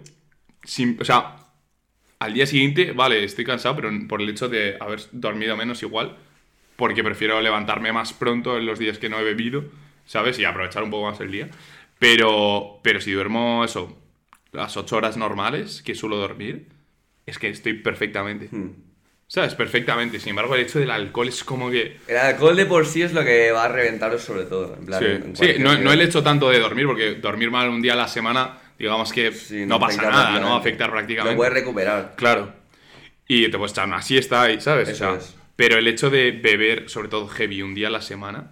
[0.64, 1.38] sin- o sea,
[2.20, 6.18] al día siguiente, vale, estoy cansado, pero por el hecho de haber dormido menos igual,
[6.78, 9.66] porque prefiero levantarme más pronto en los días que no he bebido,
[10.06, 10.40] ¿sabes?
[10.40, 11.50] Y aprovechar un poco más el día.
[12.00, 13.98] Pero, pero si duermo eso,
[14.52, 16.70] las ocho horas normales que suelo dormir,
[17.26, 18.50] es que estoy perfectamente.
[18.52, 18.72] Hmm.
[19.34, 19.56] ¿Sabes?
[19.56, 20.20] Perfectamente.
[20.20, 21.98] Sin embargo, el hecho del alcohol es como que...
[22.08, 24.76] El alcohol de por sí es lo que va a reventaros sobre todo.
[24.78, 27.68] En plan, Sí, en sí, no, no el hecho tanto de dormir, porque dormir mal
[27.70, 30.60] un día a la semana, digamos que Sí, no, pasa afecta nada, no va a
[30.60, 31.34] afectar prácticamente.
[31.34, 32.14] Lo puedes recuperar.
[32.16, 32.54] Claro.
[33.28, 34.90] Y te puedes echar una siesta y, ¿sabes?
[34.90, 35.36] Eso O sea, es.
[35.56, 38.52] Pero el hecho de beber, sobre todo heavy, un día a la semana,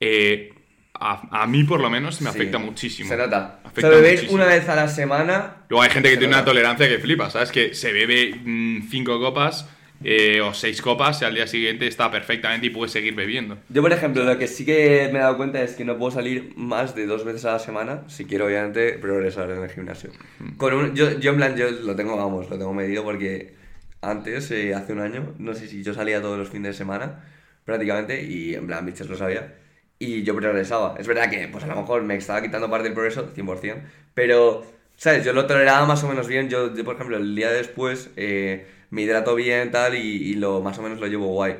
[0.00, 0.54] eh,
[0.94, 3.10] a, a mí por lo menos me Sí, afecta muchísimo.
[3.10, 3.58] Se nota.
[3.64, 4.36] O Afecta sea, beber muchísimo.
[4.36, 5.56] una vez a la semana.
[5.68, 6.50] Luego hay gente que tiene una nota.
[6.52, 7.52] tolerancia que flipa, ¿sabes?
[7.52, 9.68] Que se bebe mm, cinco copas
[10.04, 13.58] eh, o seis copas y al día siguiente está perfectamente y puede seguir bebiendo.
[13.68, 16.10] Yo, por ejemplo, lo que sí que me he dado cuenta es que no puedo
[16.10, 20.10] salir más de dos veces a la semana si quiero, obviamente, progresar en el gimnasio.
[20.56, 23.54] Con un, yo, yo, en plan, yo lo tengo, vamos, lo tengo medido porque
[24.02, 27.24] antes, eh, hace un año, no sé si yo salía todos los fines de semana,
[27.64, 29.54] prácticamente, y en plan, bichos lo sabía,
[29.98, 30.96] y yo progresaba.
[30.98, 33.80] Es verdad que, pues a lo mejor me estaba quitando parte del progreso, 100%,
[34.14, 35.24] pero, ¿sabes?
[35.24, 36.48] Yo lo toleraba más o menos bien.
[36.48, 39.98] Yo, yo, por ejemplo, el día después eh, me hidrato bien, tal, y,
[40.30, 41.56] y lo más o menos lo llevo guay.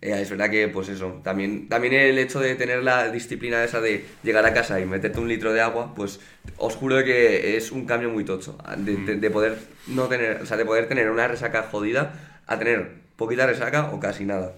[0.00, 3.80] Eh, es verdad que, pues eso, también, también el hecho de tener la disciplina esa
[3.80, 6.18] de llegar a casa y meterte un litro de agua, pues
[6.56, 8.58] os juro que es un cambio muy tocho.
[8.78, 12.58] De, de- de poder no tener, o sea, de poder tener una resaca jodida a
[12.58, 14.54] tener poquita resaca o casi nada.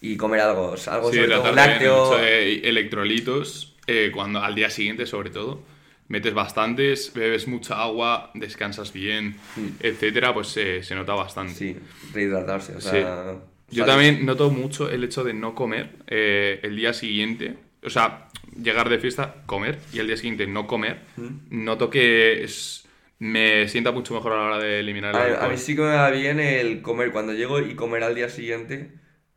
[0.00, 2.16] Y comer algo, algo Sí, sobre todo bien, lácteo.
[2.18, 5.62] de electrolitos, eh, cuando al día siguiente sobre todo,
[6.08, 9.36] metes bastantes, bebes mucha agua, descansas bien,
[9.80, 11.52] etcétera, pues eh, se nota bastante.
[11.52, 11.56] Mm.
[11.56, 11.76] Sí,
[12.12, 13.32] rehidratarse, o sea...
[13.34, 13.38] Sí.
[13.68, 18.28] Yo también noto mucho el hecho de no comer eh, el día siguiente, o sea,
[18.62, 21.64] llegar de fiesta, comer, y el día siguiente no comer, Mm.
[21.64, 22.86] noto que es,
[23.18, 25.82] me sienta mucho mejor a la hora de eliminar el A, a mí sí que
[25.82, 28.92] me va bien el comer cuando llego y comer al día siguiente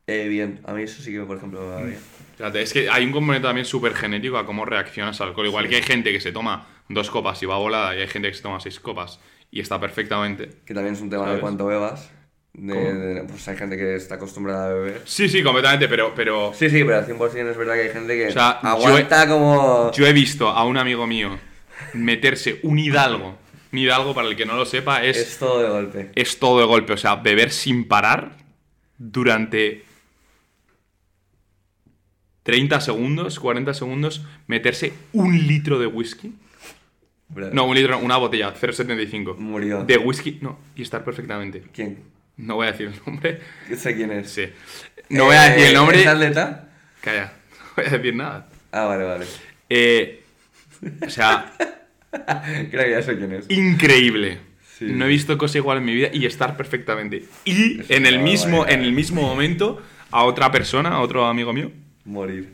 [0.06, 0.60] eh, bien.
[0.66, 2.00] A mí eso sí que, por ejemplo, me va bien.
[2.40, 5.48] Es que hay un componente también súper genético a cómo reaccionas al alcohol.
[5.48, 8.30] Igual que hay gente que se toma dos copas y va volada, y hay gente
[8.30, 9.20] que se toma seis copas
[9.52, 10.50] y está perfectamente.
[10.66, 12.10] Que también es un tema de cuánto bebas.
[12.54, 15.02] De, pues hay gente que está acostumbrada a beber.
[15.06, 18.18] Sí, sí, completamente, pero, pero Sí, sí, pero al 100% es verdad que hay gente
[18.18, 19.92] que O sea, yo aguanta como...
[19.92, 21.38] yo he visto a un amigo mío
[21.94, 23.38] meterse un hidalgo.
[23.72, 26.12] Un hidalgo, para el que no lo sepa, es, Es todo de golpe.
[26.16, 26.94] es todo de golpe.
[26.94, 28.38] O sea, beber sin parar
[28.98, 29.86] durante
[32.50, 36.34] 30 segundos, 40 segundos, meterse un litro de whisky.
[37.54, 39.38] No, un litro, no, una botella, 0,75.
[39.38, 39.84] Murió.
[39.84, 41.62] De whisky, no, y estar perfectamente.
[41.72, 42.00] ¿Quién?
[42.38, 43.40] No voy a decir el nombre.
[43.70, 44.32] Yo sé quién es.
[44.32, 44.46] Sí.
[45.10, 46.02] No voy a decir el Eh, nombre.
[46.02, 46.70] ¿Es atleta?
[47.02, 48.50] Calla, no voy a decir nada.
[48.72, 49.26] Ah, vale, vale.
[49.70, 50.24] Eh,
[51.06, 51.54] o sea,
[52.72, 53.46] Creo que ya sé quién es.
[53.50, 54.40] increíble.
[54.80, 54.86] Sí.
[54.86, 57.26] No he visto cosa igual en mi vida y estar perfectamente.
[57.46, 61.72] Y en el mismo, en el mismo momento, a otra persona, a otro amigo mío,
[62.10, 62.50] Morir.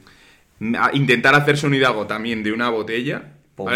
[0.78, 3.32] a intentar hacerse un hidalgo también de una botella.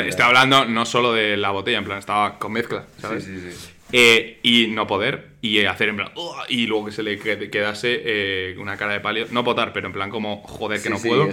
[0.10, 3.24] Estoy hablando no solo de la botella, en plan, estaba con mezcla, ¿sabes?
[3.24, 3.70] Sí, sí, sí.
[3.92, 6.10] Eh, y no poder, y hacer en plan,
[6.48, 9.88] y luego que se le qued- quedase eh, una cara de pálido, no potar, pero
[9.88, 11.24] en plan como, joder, que no puedo.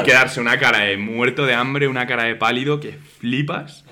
[0.00, 3.84] Y quedarse una cara de muerto de hambre, una cara de pálido, que flipas.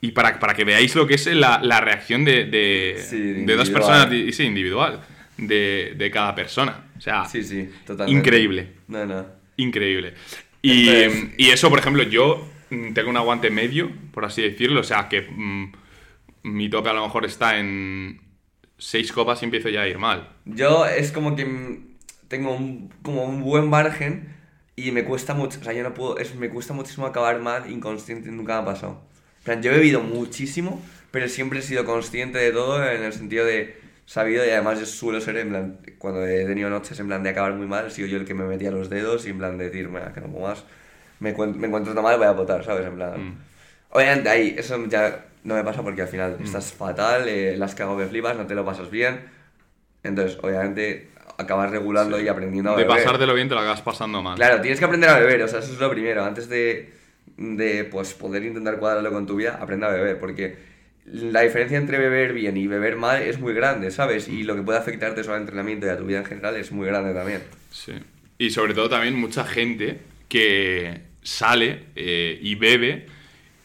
[0.00, 2.96] Y para, para que veáis lo que es la, la reacción de, de,
[3.46, 5.00] de dos personas, di- sí, individual,
[5.46, 6.90] de, de cada persona.
[6.96, 8.18] O sea, Sí, sí, totalmente.
[8.18, 8.72] increíble.
[8.88, 9.26] No, no.
[9.56, 10.14] Increíble.
[10.62, 10.88] Y,
[11.36, 12.48] y eso, por ejemplo, yo
[12.94, 14.80] tengo un aguante medio, por así decirlo.
[14.80, 15.72] O sea, que mm,
[16.44, 18.20] mi tope a lo mejor está en
[18.78, 20.28] seis copas y empiezo ya a ir mal.
[20.44, 21.96] Yo es como que mm,
[22.28, 24.34] tengo un, como un buen margen
[24.76, 27.70] y me cuesta mucho, o sea, yo no puedo, es, me cuesta muchísimo acabar mal,
[27.70, 29.02] inconsciente, nunca me ha pasado.
[29.46, 33.76] Yo he bebido muchísimo, pero siempre he sido consciente de todo en el sentido de
[34.06, 37.30] sabido y además yo suelo ser en plan, cuando he tenido noches en plan de
[37.30, 39.58] acabar muy mal, he sido yo el que me metía los dedos y en plan
[39.58, 40.64] de decir, mira, que no puedo más,
[41.20, 42.86] me, me encuentro tan mal, voy a votar, ¿sabes?
[42.86, 43.28] En plan...
[43.28, 43.38] Mm.
[43.94, 47.98] Obviamente ahí, eso ya no me pasa porque al final estás fatal, eh, las cago
[47.98, 49.20] que flipas, no te lo pasas bien.
[50.02, 52.96] Entonces, obviamente, acabas regulando y aprendiendo a De beber.
[52.96, 54.36] pasártelo bien te lo acabas pasando mal.
[54.36, 56.24] Claro, tienes que aprender a beber, o sea, eso es lo primero.
[56.24, 56.90] Antes de,
[57.36, 60.56] de pues, poder intentar cuadrarlo con tu vida, aprende a beber, porque
[61.04, 64.28] la diferencia entre beber bien y beber mal es muy grande, ¿sabes?
[64.28, 66.70] Y lo que puede afectarte eso al entrenamiento y a tu vida en general es
[66.72, 67.42] muy grande también.
[67.70, 67.92] Sí.
[68.38, 73.06] Y sobre todo también mucha gente que sale eh, y bebe,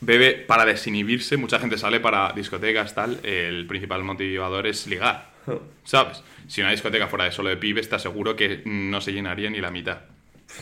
[0.02, 5.32] bebe para desinhibirse, mucha gente sale para discotecas, tal, el principal motivador es ligar,
[5.84, 6.24] ¿sabes?
[6.48, 9.60] Si una discoteca fuera de solo de pibes, te aseguro que no se llenaría ni
[9.60, 10.00] la mitad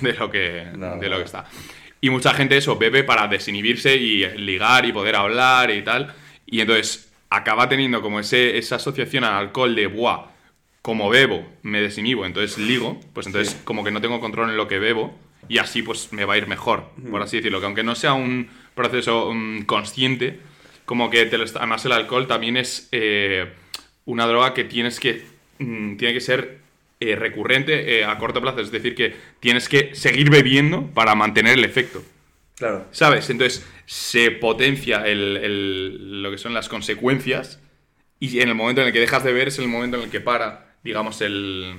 [0.01, 1.17] de lo que, No, de lo no.
[1.19, 1.45] que está.
[2.01, 6.13] Y mucha gente eso, bebe para desinhibirse y ligar y poder hablar y tal,
[6.45, 10.27] y entonces acaba teniendo como ese, esa asociación al alcohol de, buah,
[10.81, 13.60] como bebo, me desinhibo, entonces ligo, pues entonces Sí.
[13.63, 15.17] como que no tengo control en lo que bebo
[15.49, 18.13] y así pues me va a ir mejor, por así decirlo, que aunque no sea
[18.13, 20.39] un proceso mm, consciente,
[20.86, 23.51] como que te lo está- además el alcohol también es eh,
[24.05, 25.25] una droga que tienes que,
[25.60, 26.60] mm, tiene que ser
[26.99, 31.58] eh, recurrente eh, a corto plazo, es decir, que tienes que seguir bebiendo para mantener
[31.58, 32.01] el efecto.
[32.55, 32.86] Claro.
[32.91, 33.29] ¿Sabes?
[33.29, 37.60] Entonces se potencia el- el- lo que son las consecuencias
[38.19, 40.10] y en el momento en el que dejas de ver es el momento en el
[40.10, 41.76] que para, digamos, el,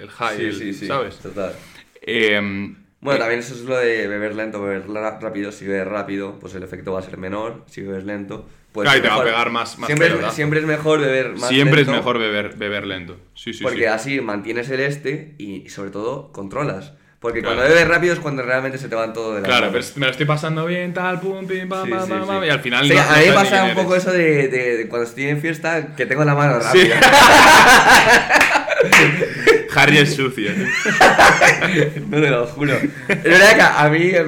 [0.00, 0.86] el, high, Sí, sí, sí.
[0.86, 1.18] ¿sabes?
[1.18, 1.54] Total.
[2.00, 5.50] Em, Bueno, también eso es lo de beber lento, beber rápido.
[5.52, 7.64] Si bebes rápido, pues el efecto va a ser menor.
[7.68, 8.84] Si bebes lento, pues.
[8.86, 11.48] Claro, y te va a pegar más- más siempre, es, siempre es mejor beber más
[11.48, 13.18] siempre lento, es mejor beber, beber lento.
[13.34, 13.84] Sí, sí, Porque sí.
[13.86, 16.92] así mantienes el este y sobre todo controlas.
[17.22, 17.56] Porque Claro.
[17.56, 19.78] cuando bebes rápido es cuando realmente se te van todo de la Claro, mano.
[19.80, 22.46] pero me lo estoy pasando bien, tal, pum, pim, pam, Sí, pam, sí, pam, sí.
[22.46, 24.88] y al final Sí, no- a mí me pasa un poco eso de, de- de
[24.88, 27.00] cuando estoy en fiesta que tengo la mano rápida.
[29.74, 30.50] Harry es sucio.
[32.08, 32.74] no te lo juro.
[33.08, 34.26] Es verdad que a mí, en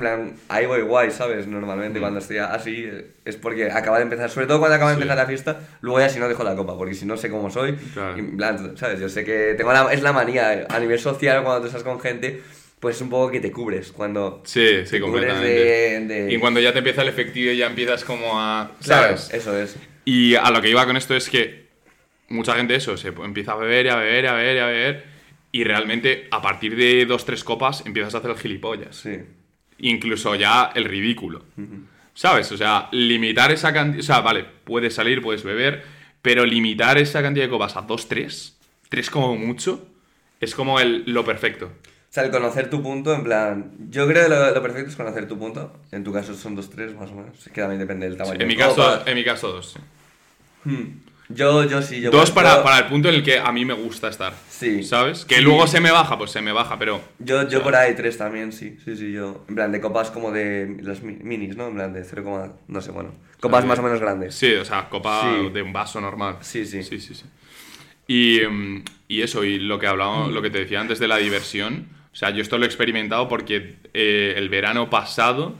[0.00, 1.46] plan, ahí voy guay, ¿sabes?
[1.46, 2.88] Normalmente cuando estoy así
[3.24, 5.02] es porque acaba de empezar, sobre todo cuando acaba de Sí.
[5.02, 7.50] empezar la fiesta, luego ya si no dejo la copa, porque si no sé cómo
[7.50, 7.74] soy.
[7.94, 8.16] Claro.
[8.16, 9.00] y, en plan, ¿sabes?
[9.00, 12.00] Yo sé que tengo la, es la manía a nivel social cuando tú estás con
[12.00, 12.40] gente,
[12.80, 14.42] pues es un poco que te cubres cuando...
[14.44, 15.48] Sí, sí, te completamente.
[15.48, 18.70] de- de- Y cuando ya te empieza el efectivo y ya empiezas como a...
[18.84, 19.30] Claro, ¿Sabes?
[19.32, 19.76] eso es.
[20.04, 21.65] Y a lo que iba con esto es que
[22.28, 24.66] mucha gente eso, se empieza a beber y a beber y a beber y a
[24.66, 25.04] beber
[25.52, 28.96] y realmente a partir de dos, tres copas empiezas a hacer el gilipollas.
[28.96, 29.20] Sí.
[29.78, 31.44] Incluso ya el ridículo.
[32.14, 32.50] ¿Sabes?
[32.52, 34.00] O sea, limitar esa cantidad...
[34.00, 35.84] O sea, vale, puedes salir, puedes beber,
[36.22, 38.58] pero limitar esa cantidad de copas a dos, tres,
[38.88, 39.86] tres como mucho,
[40.40, 41.66] es como el, lo perfecto.
[41.66, 43.72] O sea, el conocer tu punto, en plan.
[43.90, 45.80] Yo creo que lo, lo perfecto es conocer tu punto.
[45.92, 47.46] En tu caso son dos, tres, más o menos.
[47.46, 48.40] Es que también depende del tamaño.
[48.40, 49.72] En mi, caso, en mi caso, dos.
[49.72, 49.80] sí.
[50.64, 51.00] Hmm.
[51.28, 52.10] Yo, yo sí, yo.
[52.10, 54.32] Dos yo- para, para el punto en el que a mí me gusta estar.
[54.48, 54.82] Sí.
[54.84, 55.24] ¿Sabes?
[55.24, 55.40] Que Sí.
[55.42, 57.02] luego se me baja, pues se me baja, pero...
[57.18, 58.76] Yo, yo por ahí tres también, sí.
[58.84, 59.44] Sí, sí, yo.
[59.48, 61.66] En plan, de copas como de las mi- minis, ¿no?
[61.68, 63.12] En plan, de 0, no sé, bueno.
[63.40, 63.68] Copas Sí.
[63.68, 64.34] más o menos grandes.
[64.34, 65.50] Sí, o sea, copa Sí.
[65.50, 66.36] de un vaso normal.
[66.42, 66.82] Sí, sí.
[66.84, 67.24] Sí, sí, sí.
[68.08, 71.16] Y, mm, y eso, y lo que hablamos, lo que te decía antes de la
[71.16, 75.56] diversión, o sea, yo esto lo he experimentado porque eh, el verano pasado,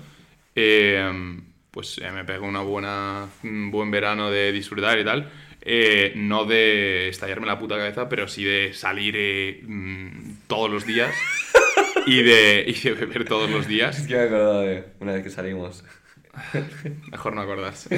[0.55, 1.39] eh,
[1.71, 5.29] pues eh, me pegó una buena, un buen verano de disfrutar y tal.
[5.69, 10.87] Eh, no de estallarme la puta cabeza, pero sí de salir eh, mm, todos los
[10.87, 11.13] días
[12.07, 13.99] y de, y de beber todos los días.
[13.99, 15.83] Es que me he acordado de una vez que salimos.
[17.11, 17.89] Mejor no acordarse.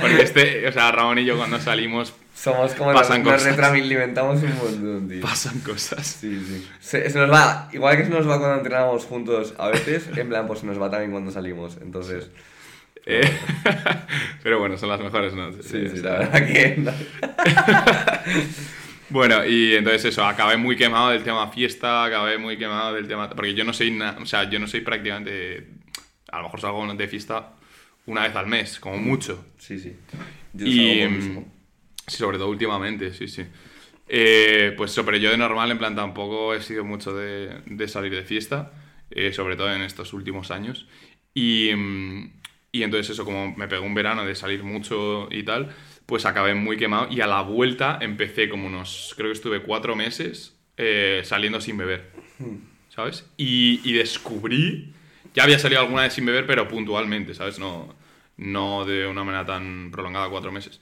[0.00, 3.56] Porque este, o sea, Ramón y yo cuando salimos Somos como Pasan nos, nos cosas.
[3.56, 5.20] retroalimentamos un montón, tío.
[5.20, 6.06] pasan cosas.
[6.06, 6.66] Sí, sí.
[6.80, 10.28] Se, se nos va, igual que se nos va cuando entrenamos juntos a veces, en
[10.28, 11.76] plan, pues se nos va también cuando salimos.
[11.82, 12.30] Entonces,
[13.06, 13.38] Eh,
[14.42, 15.66] pero bueno, son las mejores noches.
[15.66, 16.76] sí, sí, o la verdad que.
[19.08, 23.30] Bueno, y entonces eso, acabé muy quemado del tema fiesta, acabé muy quemado del tema...
[23.30, 25.68] Porque yo no soy, na- o sea, yo no soy prácticamente
[26.32, 27.52] A lo mejor salgo de fiesta
[28.06, 29.44] una vez al mes, como mucho.
[29.58, 29.96] Sí, sí.
[30.52, 31.00] Yo Y.
[31.02, 31.44] salgo mm.
[32.08, 33.44] Sí, sobre todo últimamente, sí, sí.
[34.08, 37.88] Eh, pues eso, pero yo de normal, en plan, tampoco he sido mucho de, de
[37.88, 38.72] salir de fiesta,
[39.10, 40.86] eh, sobre todo en estos últimos años.
[41.34, 42.32] Y, mm,
[42.76, 45.74] y entonces eso, como me pegó un verano de salir mucho y tal,
[46.06, 49.96] pues acabé muy quemado y a la vuelta empecé como unos, creo que estuve cuatro
[49.96, 52.10] meses eh, saliendo sin beber,
[52.94, 53.26] ¿sabes?
[53.36, 54.92] Y, y descubrí,
[55.34, 57.58] ya había salido alguna vez sin beber, pero puntualmente, ¿sabes?
[57.58, 57.94] No,
[58.36, 60.80] no de una manera tan prolongada, cuatro meses.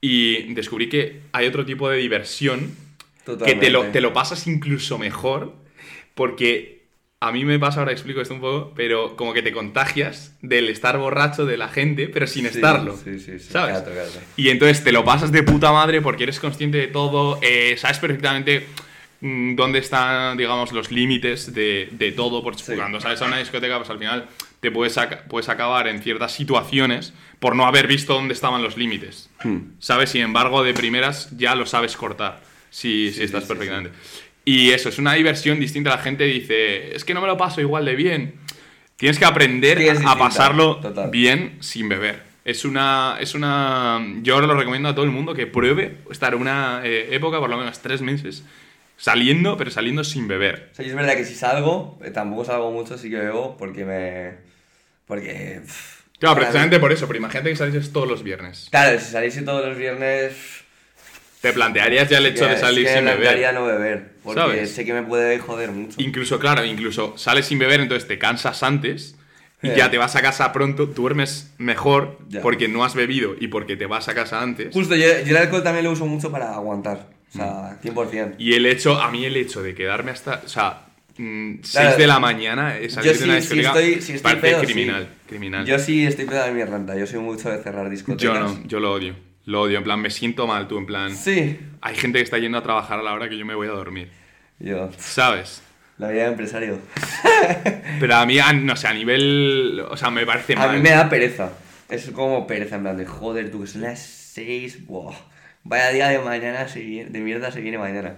[0.00, 2.74] Y descubrí que hay otro tipo de diversión
[3.24, 5.54] que te lo, te lo pasas incluso mejor
[6.14, 6.83] porque
[7.26, 10.68] a mí me pasa, ahora explico esto un poco, pero como que te contagias del
[10.68, 12.96] estar borracho de la gente, pero sin Sí, estarlo.
[12.96, 13.48] Sí, sí, sí.
[13.50, 13.78] ¿Sabes?
[13.80, 14.10] Claro, claro.
[14.36, 17.98] Y entonces te lo pasas de puta madre porque eres consciente de todo, eh, sabes
[17.98, 18.66] perfectamente
[19.20, 22.42] mm, dónde están, digamos, los límites de, de todo.
[22.42, 22.74] Porque Sí.
[22.74, 24.26] cuando sales a una discoteca, pues al final
[24.60, 29.30] te puedes, puedes acabar en ciertas situaciones por no haber visto dónde estaban los límites.
[29.42, 29.58] Hmm.
[29.78, 30.10] ¿Sabes?
[30.10, 33.90] Sin embargo, de primeras ya lo sabes cortar, si, si Sí, estás sí, sí, perfectamente.
[34.44, 35.90] Y eso, es una diversión distinta.
[35.90, 38.34] La gente dice, es que no me lo paso igual de bien.
[38.96, 41.10] Tienes que aprender Sí, a pasarlo total.
[41.10, 42.22] bien sin beber.
[42.44, 44.06] Es una, es una...
[44.22, 47.56] Yo lo recomiendo a todo el mundo que pruebe estar una eh, época, por lo
[47.56, 48.44] menos tres meses,
[48.98, 50.68] saliendo, pero saliendo sin beber.
[50.72, 53.84] O sea, es verdad que si salgo, eh, tampoco salgo mucho, sí que bebo, porque
[53.86, 54.32] me...
[55.06, 55.60] Porque...
[55.64, 58.68] pff, Claro, precisamente mí- por eso, pero imagínate que salieses todos los viernes.
[58.70, 60.63] Claro, si saliese todos los viernes...
[61.44, 63.16] Te plantearías ya el hecho de es salir que sin beber.
[63.20, 64.70] plantearía no beber, porque ¿Sabes?
[64.74, 65.96] sé que me puede joder mucho.
[65.98, 69.14] Incluso, claro, incluso sales sin beber, entonces te cansas antes
[69.62, 69.74] y Eh.
[69.76, 73.84] ya te vas a casa pronto, duermes mejor porque no has bebido y porque te
[73.86, 74.72] vas a casa antes.
[74.72, 78.36] Justo, yo, yo el alcohol también lo uso mucho para aguantar, o sea, 100%.
[78.38, 81.96] Y el hecho, a mí el hecho de quedarme hasta, o sea, 6 Claro.
[81.98, 84.60] de la mañana, salir Yo de una sí, si discoteca, estoy, si estoy parece pedo,
[84.60, 84.66] sí.
[84.72, 85.66] criminal, criminal.
[85.66, 88.22] Yo sí estoy pedo de mi renta, yo soy mucho de cerrar discotecas.
[88.34, 89.14] Yo no, yo lo odio.
[89.46, 91.14] Lo odio, en plan, me siento mal tú, en plan.
[91.14, 91.58] Sí.
[91.82, 93.72] Hay gente que está yendo a trabajar a la hora que yo me voy a
[93.72, 94.10] dormir.
[94.58, 95.62] Yo, ¿Sabes?
[95.98, 96.78] la vida de empresario.
[98.00, 99.84] Pero a mí, a- no sé, a nivel.
[99.88, 100.76] O sea, me parece A mal.
[100.76, 101.50] mí me da pereza.
[101.88, 105.14] Es como pereza, en plan de joder, tú que son las 6, buah.
[105.62, 108.16] Vaya día de mañana se viene, de mierda se viene mañana.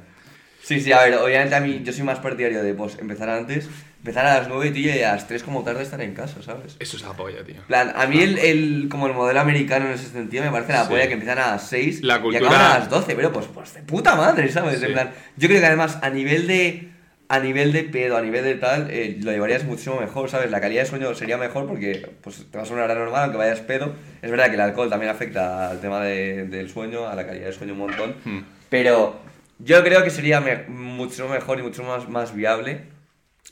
[0.62, 3.68] Sí, sí, a ver, obviamente a mí yo soy más partidario de pues empezar antes,
[4.06, 6.76] empezar a las 9 tío, y a las 3 como tarde estar en casa, ¿sabes?
[6.78, 7.56] Eso es la polla, tío.
[7.66, 10.84] Plan, a mí el, el- como el modelo americano en ese sentido me parece la
[10.84, 10.90] Sí.
[10.90, 13.46] polla que empiezan a las 6 La y cultura- acaban a las 12, pero pues,
[13.52, 14.78] pues de puta madre, ¿sabes?
[14.78, 14.86] Sí.
[14.86, 16.90] En plan, yo creo que además a nivel de
[17.28, 20.48] a nivel de pedo, a nivel de tal, eh, lo llevarías muchísimo mejor, ¿sabes?
[20.52, 23.38] La calidad de sueño sería mejor porque pues te vas a una hora normal aunque
[23.38, 23.92] vayas pedo.
[24.22, 27.46] Es verdad que el alcohol también afecta al tema de- del sueño, a la calidad
[27.46, 28.42] del sueño un montón, Hmm.
[28.68, 29.18] pero
[29.58, 32.82] yo creo que sería me- mucho mejor y mucho más, más viable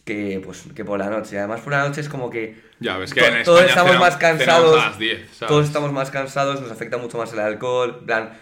[0.04, 1.38] que, pues, que por la noche.
[1.38, 4.16] Además por la noche es como que Ya ves que To- en todos estamos más
[4.16, 4.64] cansados.
[4.70, 5.48] cenamos a las 10, ¿sabes?
[5.48, 8.04] Todos estamos más cansados, nos afecta mucho más el alcohol.
[8.04, 8.32] plan,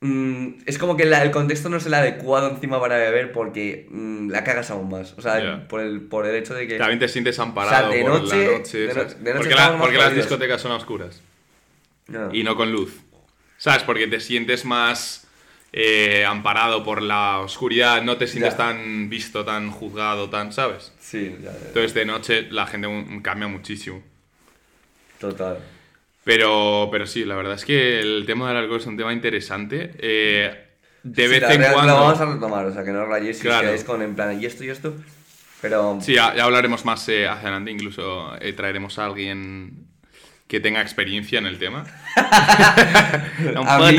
[0.00, 3.86] mm, es como que la- el contexto no es el adecuado encima para beber porque
[3.90, 5.14] mm, la cagas aún más.
[5.16, 6.76] O sea, por, el, por el hecho de que.
[6.78, 8.78] También te sientes amparado O sea, de por noche- la noche.
[8.78, 9.24] de no- ¿sabes?
[9.24, 11.22] de noche porque la- las discotecas son a oscuras
[12.08, 12.28] No.
[12.32, 13.00] y no con luz.
[13.58, 13.82] ¿Sabes?
[13.82, 15.26] Porque te sientes más
[15.72, 18.56] eh, amparado por la oscuridad, no te sientes Ya.
[18.58, 20.92] tan visto, tan juzgado, tan, ¿sabes?
[21.00, 22.88] Sí, ya, ya, Entonces de noche la gente
[23.22, 24.02] cambia muchísimo.
[25.18, 25.58] total.
[26.24, 29.92] Pero, pero sí, la verdad es que el tema del alcohol es un tema interesante.
[29.98, 30.66] Eh,
[31.02, 31.94] de Sí, vez en verdad, cuando...
[31.94, 33.62] Lo vamos a retomar, o sea, que no rayéis os Claro.
[33.62, 34.94] quedáis con en plan y esto y esto.
[35.62, 35.98] Pero.
[36.00, 39.86] Sí, ya, ya hablaremos más eh, hacia adelante, incluso eh, traeremos a alguien
[40.50, 41.84] que tenga experiencia en el tema.
[43.38, 43.96] Un a, mí,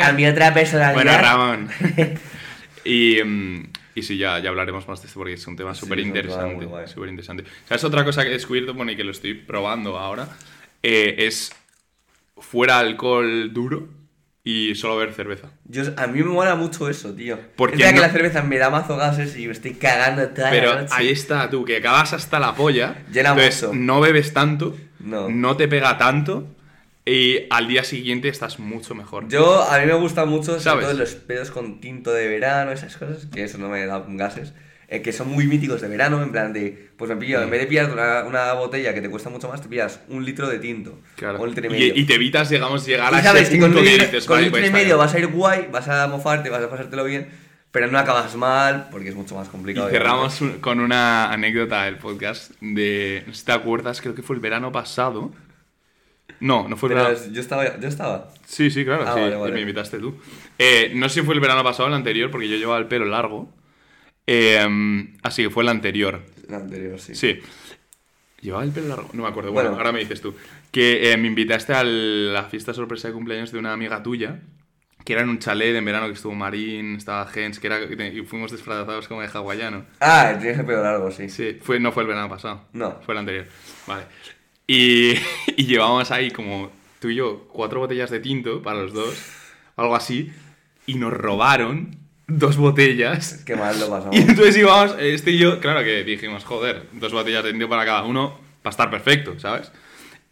[0.00, 0.94] a- a mi otra personalidad.
[0.94, 1.68] Bueno, Ramón.
[2.84, 3.62] y, mm,
[3.94, 6.68] y sí, ya, ya hablaremos más de esto porque es un tema súper interesante.
[6.86, 7.44] Súper interesante.
[7.66, 10.28] ¿Sabes otra cosa que he descubierto, bueno, y que lo estoy probando ahora?
[10.82, 11.52] Eh, es
[12.36, 13.88] fuera alcohol duro
[14.44, 15.48] y solo beber cerveza.
[15.64, 17.38] Yo, a mí me mola mucho eso, tío.
[17.56, 20.28] Porque es verdad que no- la cerveza me da mazo gases y me estoy cagando
[20.28, 20.94] toda Pero la noche.
[20.94, 22.96] ahí está, tú, que acabas hasta la polla.
[23.10, 23.74] Llena entonces mucho.
[23.78, 25.56] no bebes tanto, No.
[25.56, 26.46] te pega tanto
[27.04, 29.28] y al día siguiente estás mucho mejor.
[29.28, 30.86] Yo, a mí me gusta mucho, sobre ¿Sabes?
[30.86, 34.54] todo los pedos con tinto de verano, esas cosas, que eso no me da gases,
[34.88, 37.60] eh, que son muy míticos de verano, en plan de, pues me pillo, en vez
[37.60, 40.58] de pillarte una, una botella que te cuesta mucho más, te pillas un litro de
[40.60, 41.38] tinto, Claro.
[41.40, 41.94] o un litro y y, medio.
[41.96, 44.06] y te evitas, digamos, llegar Y a sabes ese que con punto un que litro,
[44.06, 46.62] dices, con un litro y pues, medio vas a ir guay, vas a mofarte, vas
[46.62, 47.28] a pasártelo bien,
[47.72, 49.52] pero no acabas mal, porque es mucho más bien".
[49.52, 49.88] complicado.
[49.88, 54.14] Y cerramos un- con una anécdota del podcast de, no sé si te acuerdas, creo
[54.14, 55.32] que fue el verano pasado.
[56.40, 57.24] No, no fue el Pero verano.
[57.26, 58.30] es- yo estaba, yo estaba.
[58.46, 59.52] Sí, sí, claro, Ah, sí, vale, vale.
[59.54, 60.16] me invitaste tú.
[60.58, 62.86] Eh, no sé si fue el verano pasado o el anterior, porque yo llevaba el
[62.86, 63.52] pelo largo.
[64.26, 66.22] Eh, así que fue el anterior.
[66.48, 67.14] La anterior, sí.
[67.14, 67.38] Sí.
[68.40, 69.08] ¿Llevaba el pelo largo?
[69.12, 69.52] No me acuerdo.
[69.52, 69.68] Bueno.
[69.70, 70.34] Bueno, ahora me dices tú.
[70.72, 74.40] Que eh, me invitaste a la fiesta sorpresa de cumpleaños de una amiga tuya,
[75.04, 78.22] que era en un chalet en verano que estuvo Marín, estaba Gens, que era, y
[78.22, 79.84] fuimos disfrazados como de hawaiano.
[80.00, 81.28] Ah, el pelo largo, sí.
[81.28, 82.64] Sí, fue, no fue el verano pasado.
[82.72, 83.00] No.
[83.04, 83.46] Fue el anterior.
[83.86, 84.04] Vale.
[84.66, 85.14] Y,
[85.56, 89.14] y llevábamos ahí como tú y yo cuatro botellas de tinto para los dos,
[89.76, 90.32] algo así,
[90.86, 91.96] y nos robaron
[92.28, 93.42] dos botellas.
[93.44, 94.16] Qué mal lo pasamos.
[94.16, 97.84] Y entonces íbamos, este y yo, claro que dijimos, joder, dos botellas de tinto para
[97.84, 99.72] cada uno, para estar perfecto, ¿sabes?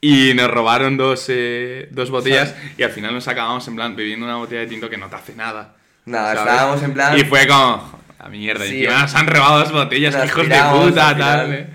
[0.01, 4.25] Y nos robaron dos, eh, dos botellas y al final nos acabamos en plan bebiendo
[4.25, 5.75] una botella de tinto que no te hace nada.
[6.07, 6.53] Nada, ¿sabes?
[6.53, 10.15] estábamos en plan- Y fue como, la mierda, Sí, encima nos han robado dos botellas,
[10.15, 11.53] Nos hijos de puta, tal.
[11.55, 11.67] eh.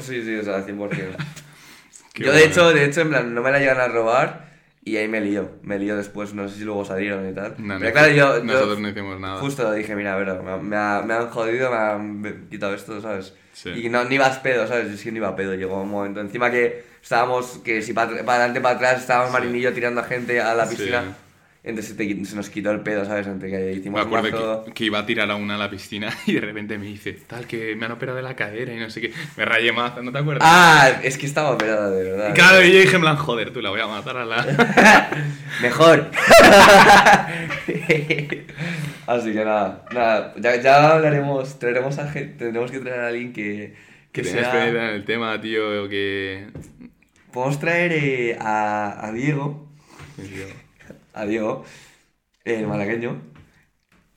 [0.00, 1.16] Sí, sí, o sea, 100%.
[2.12, 2.52] Qué Yo, de bueno.
[2.52, 4.48] hecho, de hecho, en plan, no me la llegan a robar
[4.84, 5.52] y ahí me lío.
[5.62, 7.54] Me lío después, no sé si luego salieron y tal.
[7.58, 9.38] No, Pero no, claro, yo, yo nosotros no hicimos nada.
[9.38, 13.00] justo dije, mira, a ver, me, me ha- me han jodido, me han quitado esto,
[13.00, 13.34] ¿sabes?
[13.52, 13.70] Sí.
[13.70, 14.88] Y no, ni ibas pedo, ¿sabes?
[14.92, 16.20] Es que ni iba pedo, llegó un momento.
[16.20, 20.54] Encima que estábamos, que si para adelante, para atrás, estábamos Marinillo tirando a gente a
[20.54, 21.04] la piscina.
[21.64, 23.26] Entonces se, te- se nos quitó el pedo, ¿sabes?
[23.26, 25.68] Entre que Me hicimos un acuerdo que, que iba a tirar a una a la
[25.68, 28.76] piscina y de repente me dice, tal, que me han operado de la cadera y
[28.78, 29.12] no sé qué.
[29.36, 30.48] Me rayé mazo, ¿no te acuerdas?
[30.50, 32.30] Ah, es que estaba operada, de verdad.
[32.30, 34.46] Y claro, y yo dije en plan, joder, tú la voy a matar a la...
[35.60, 36.06] Mejor.
[39.06, 43.32] Así que nada, nada, ya, ya hablaremos, traeremos a gente, tendremos que traer a alguien
[43.32, 43.74] que,
[44.12, 44.68] que que sea...
[44.68, 46.46] en el tema, tío, o que...
[47.32, 49.68] Podemos traer eh, a, a Diego,
[51.14, 51.64] a Diego,
[52.44, 53.20] el malagueño,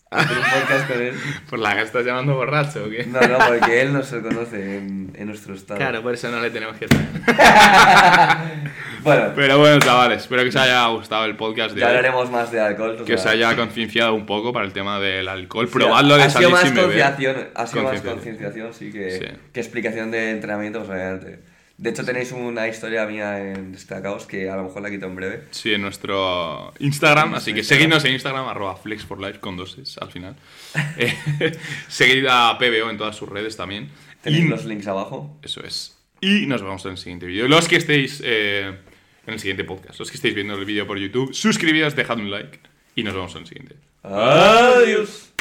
[0.10, 1.14] hacer un podcast con él.
[1.50, 3.06] ¿Por la que estás llamando borracho o qué?
[3.06, 5.78] No, no, porque él no se conoce en, en nuestro estado.
[5.80, 7.08] Claro, por eso no le tenemos que traer.
[9.04, 11.96] Bueno, Pero bueno, chavales, espero que os haya gustado el podcast de ya hoy.
[11.96, 13.04] hablaremos más de alcohol.
[13.04, 15.66] Que os haya concienciado un poco para el tema del alcohol.
[15.68, 17.02] sí, Probadlo salir más sin beber.
[17.02, 17.18] Ha
[17.66, 18.72] sido más Concienciación.
[18.76, 19.26] sí, que, Sí.
[19.52, 21.40] que explicación de entrenamiento, pues obviamente.
[21.78, 25.16] De hecho, tenéis una historia mía en Destacados que a lo mejor la quito en
[25.16, 25.44] breve.
[25.52, 27.34] Sí, en nuestro Instagram.
[27.34, 27.80] Así que Instagram.
[27.80, 30.36] seguidnos en Instagram, arroba flexforlife con dos es al final.
[30.98, 31.58] Eh,
[31.88, 33.90] seguid a PBO en todas sus redes también.
[34.22, 35.40] Tenéis Y- los links abajo.
[35.42, 35.98] Eso es.
[36.22, 37.48] Y nos vemos en el siguiente vídeo.
[37.48, 38.78] Los que estéis eh,
[39.26, 42.30] en el siguiente podcast, los que estéis viendo el vídeo por YouTube, suscribíos, dejad un
[42.30, 42.60] like
[42.96, 43.76] y nos vemos en el siguiente.
[44.04, 45.34] Adiós.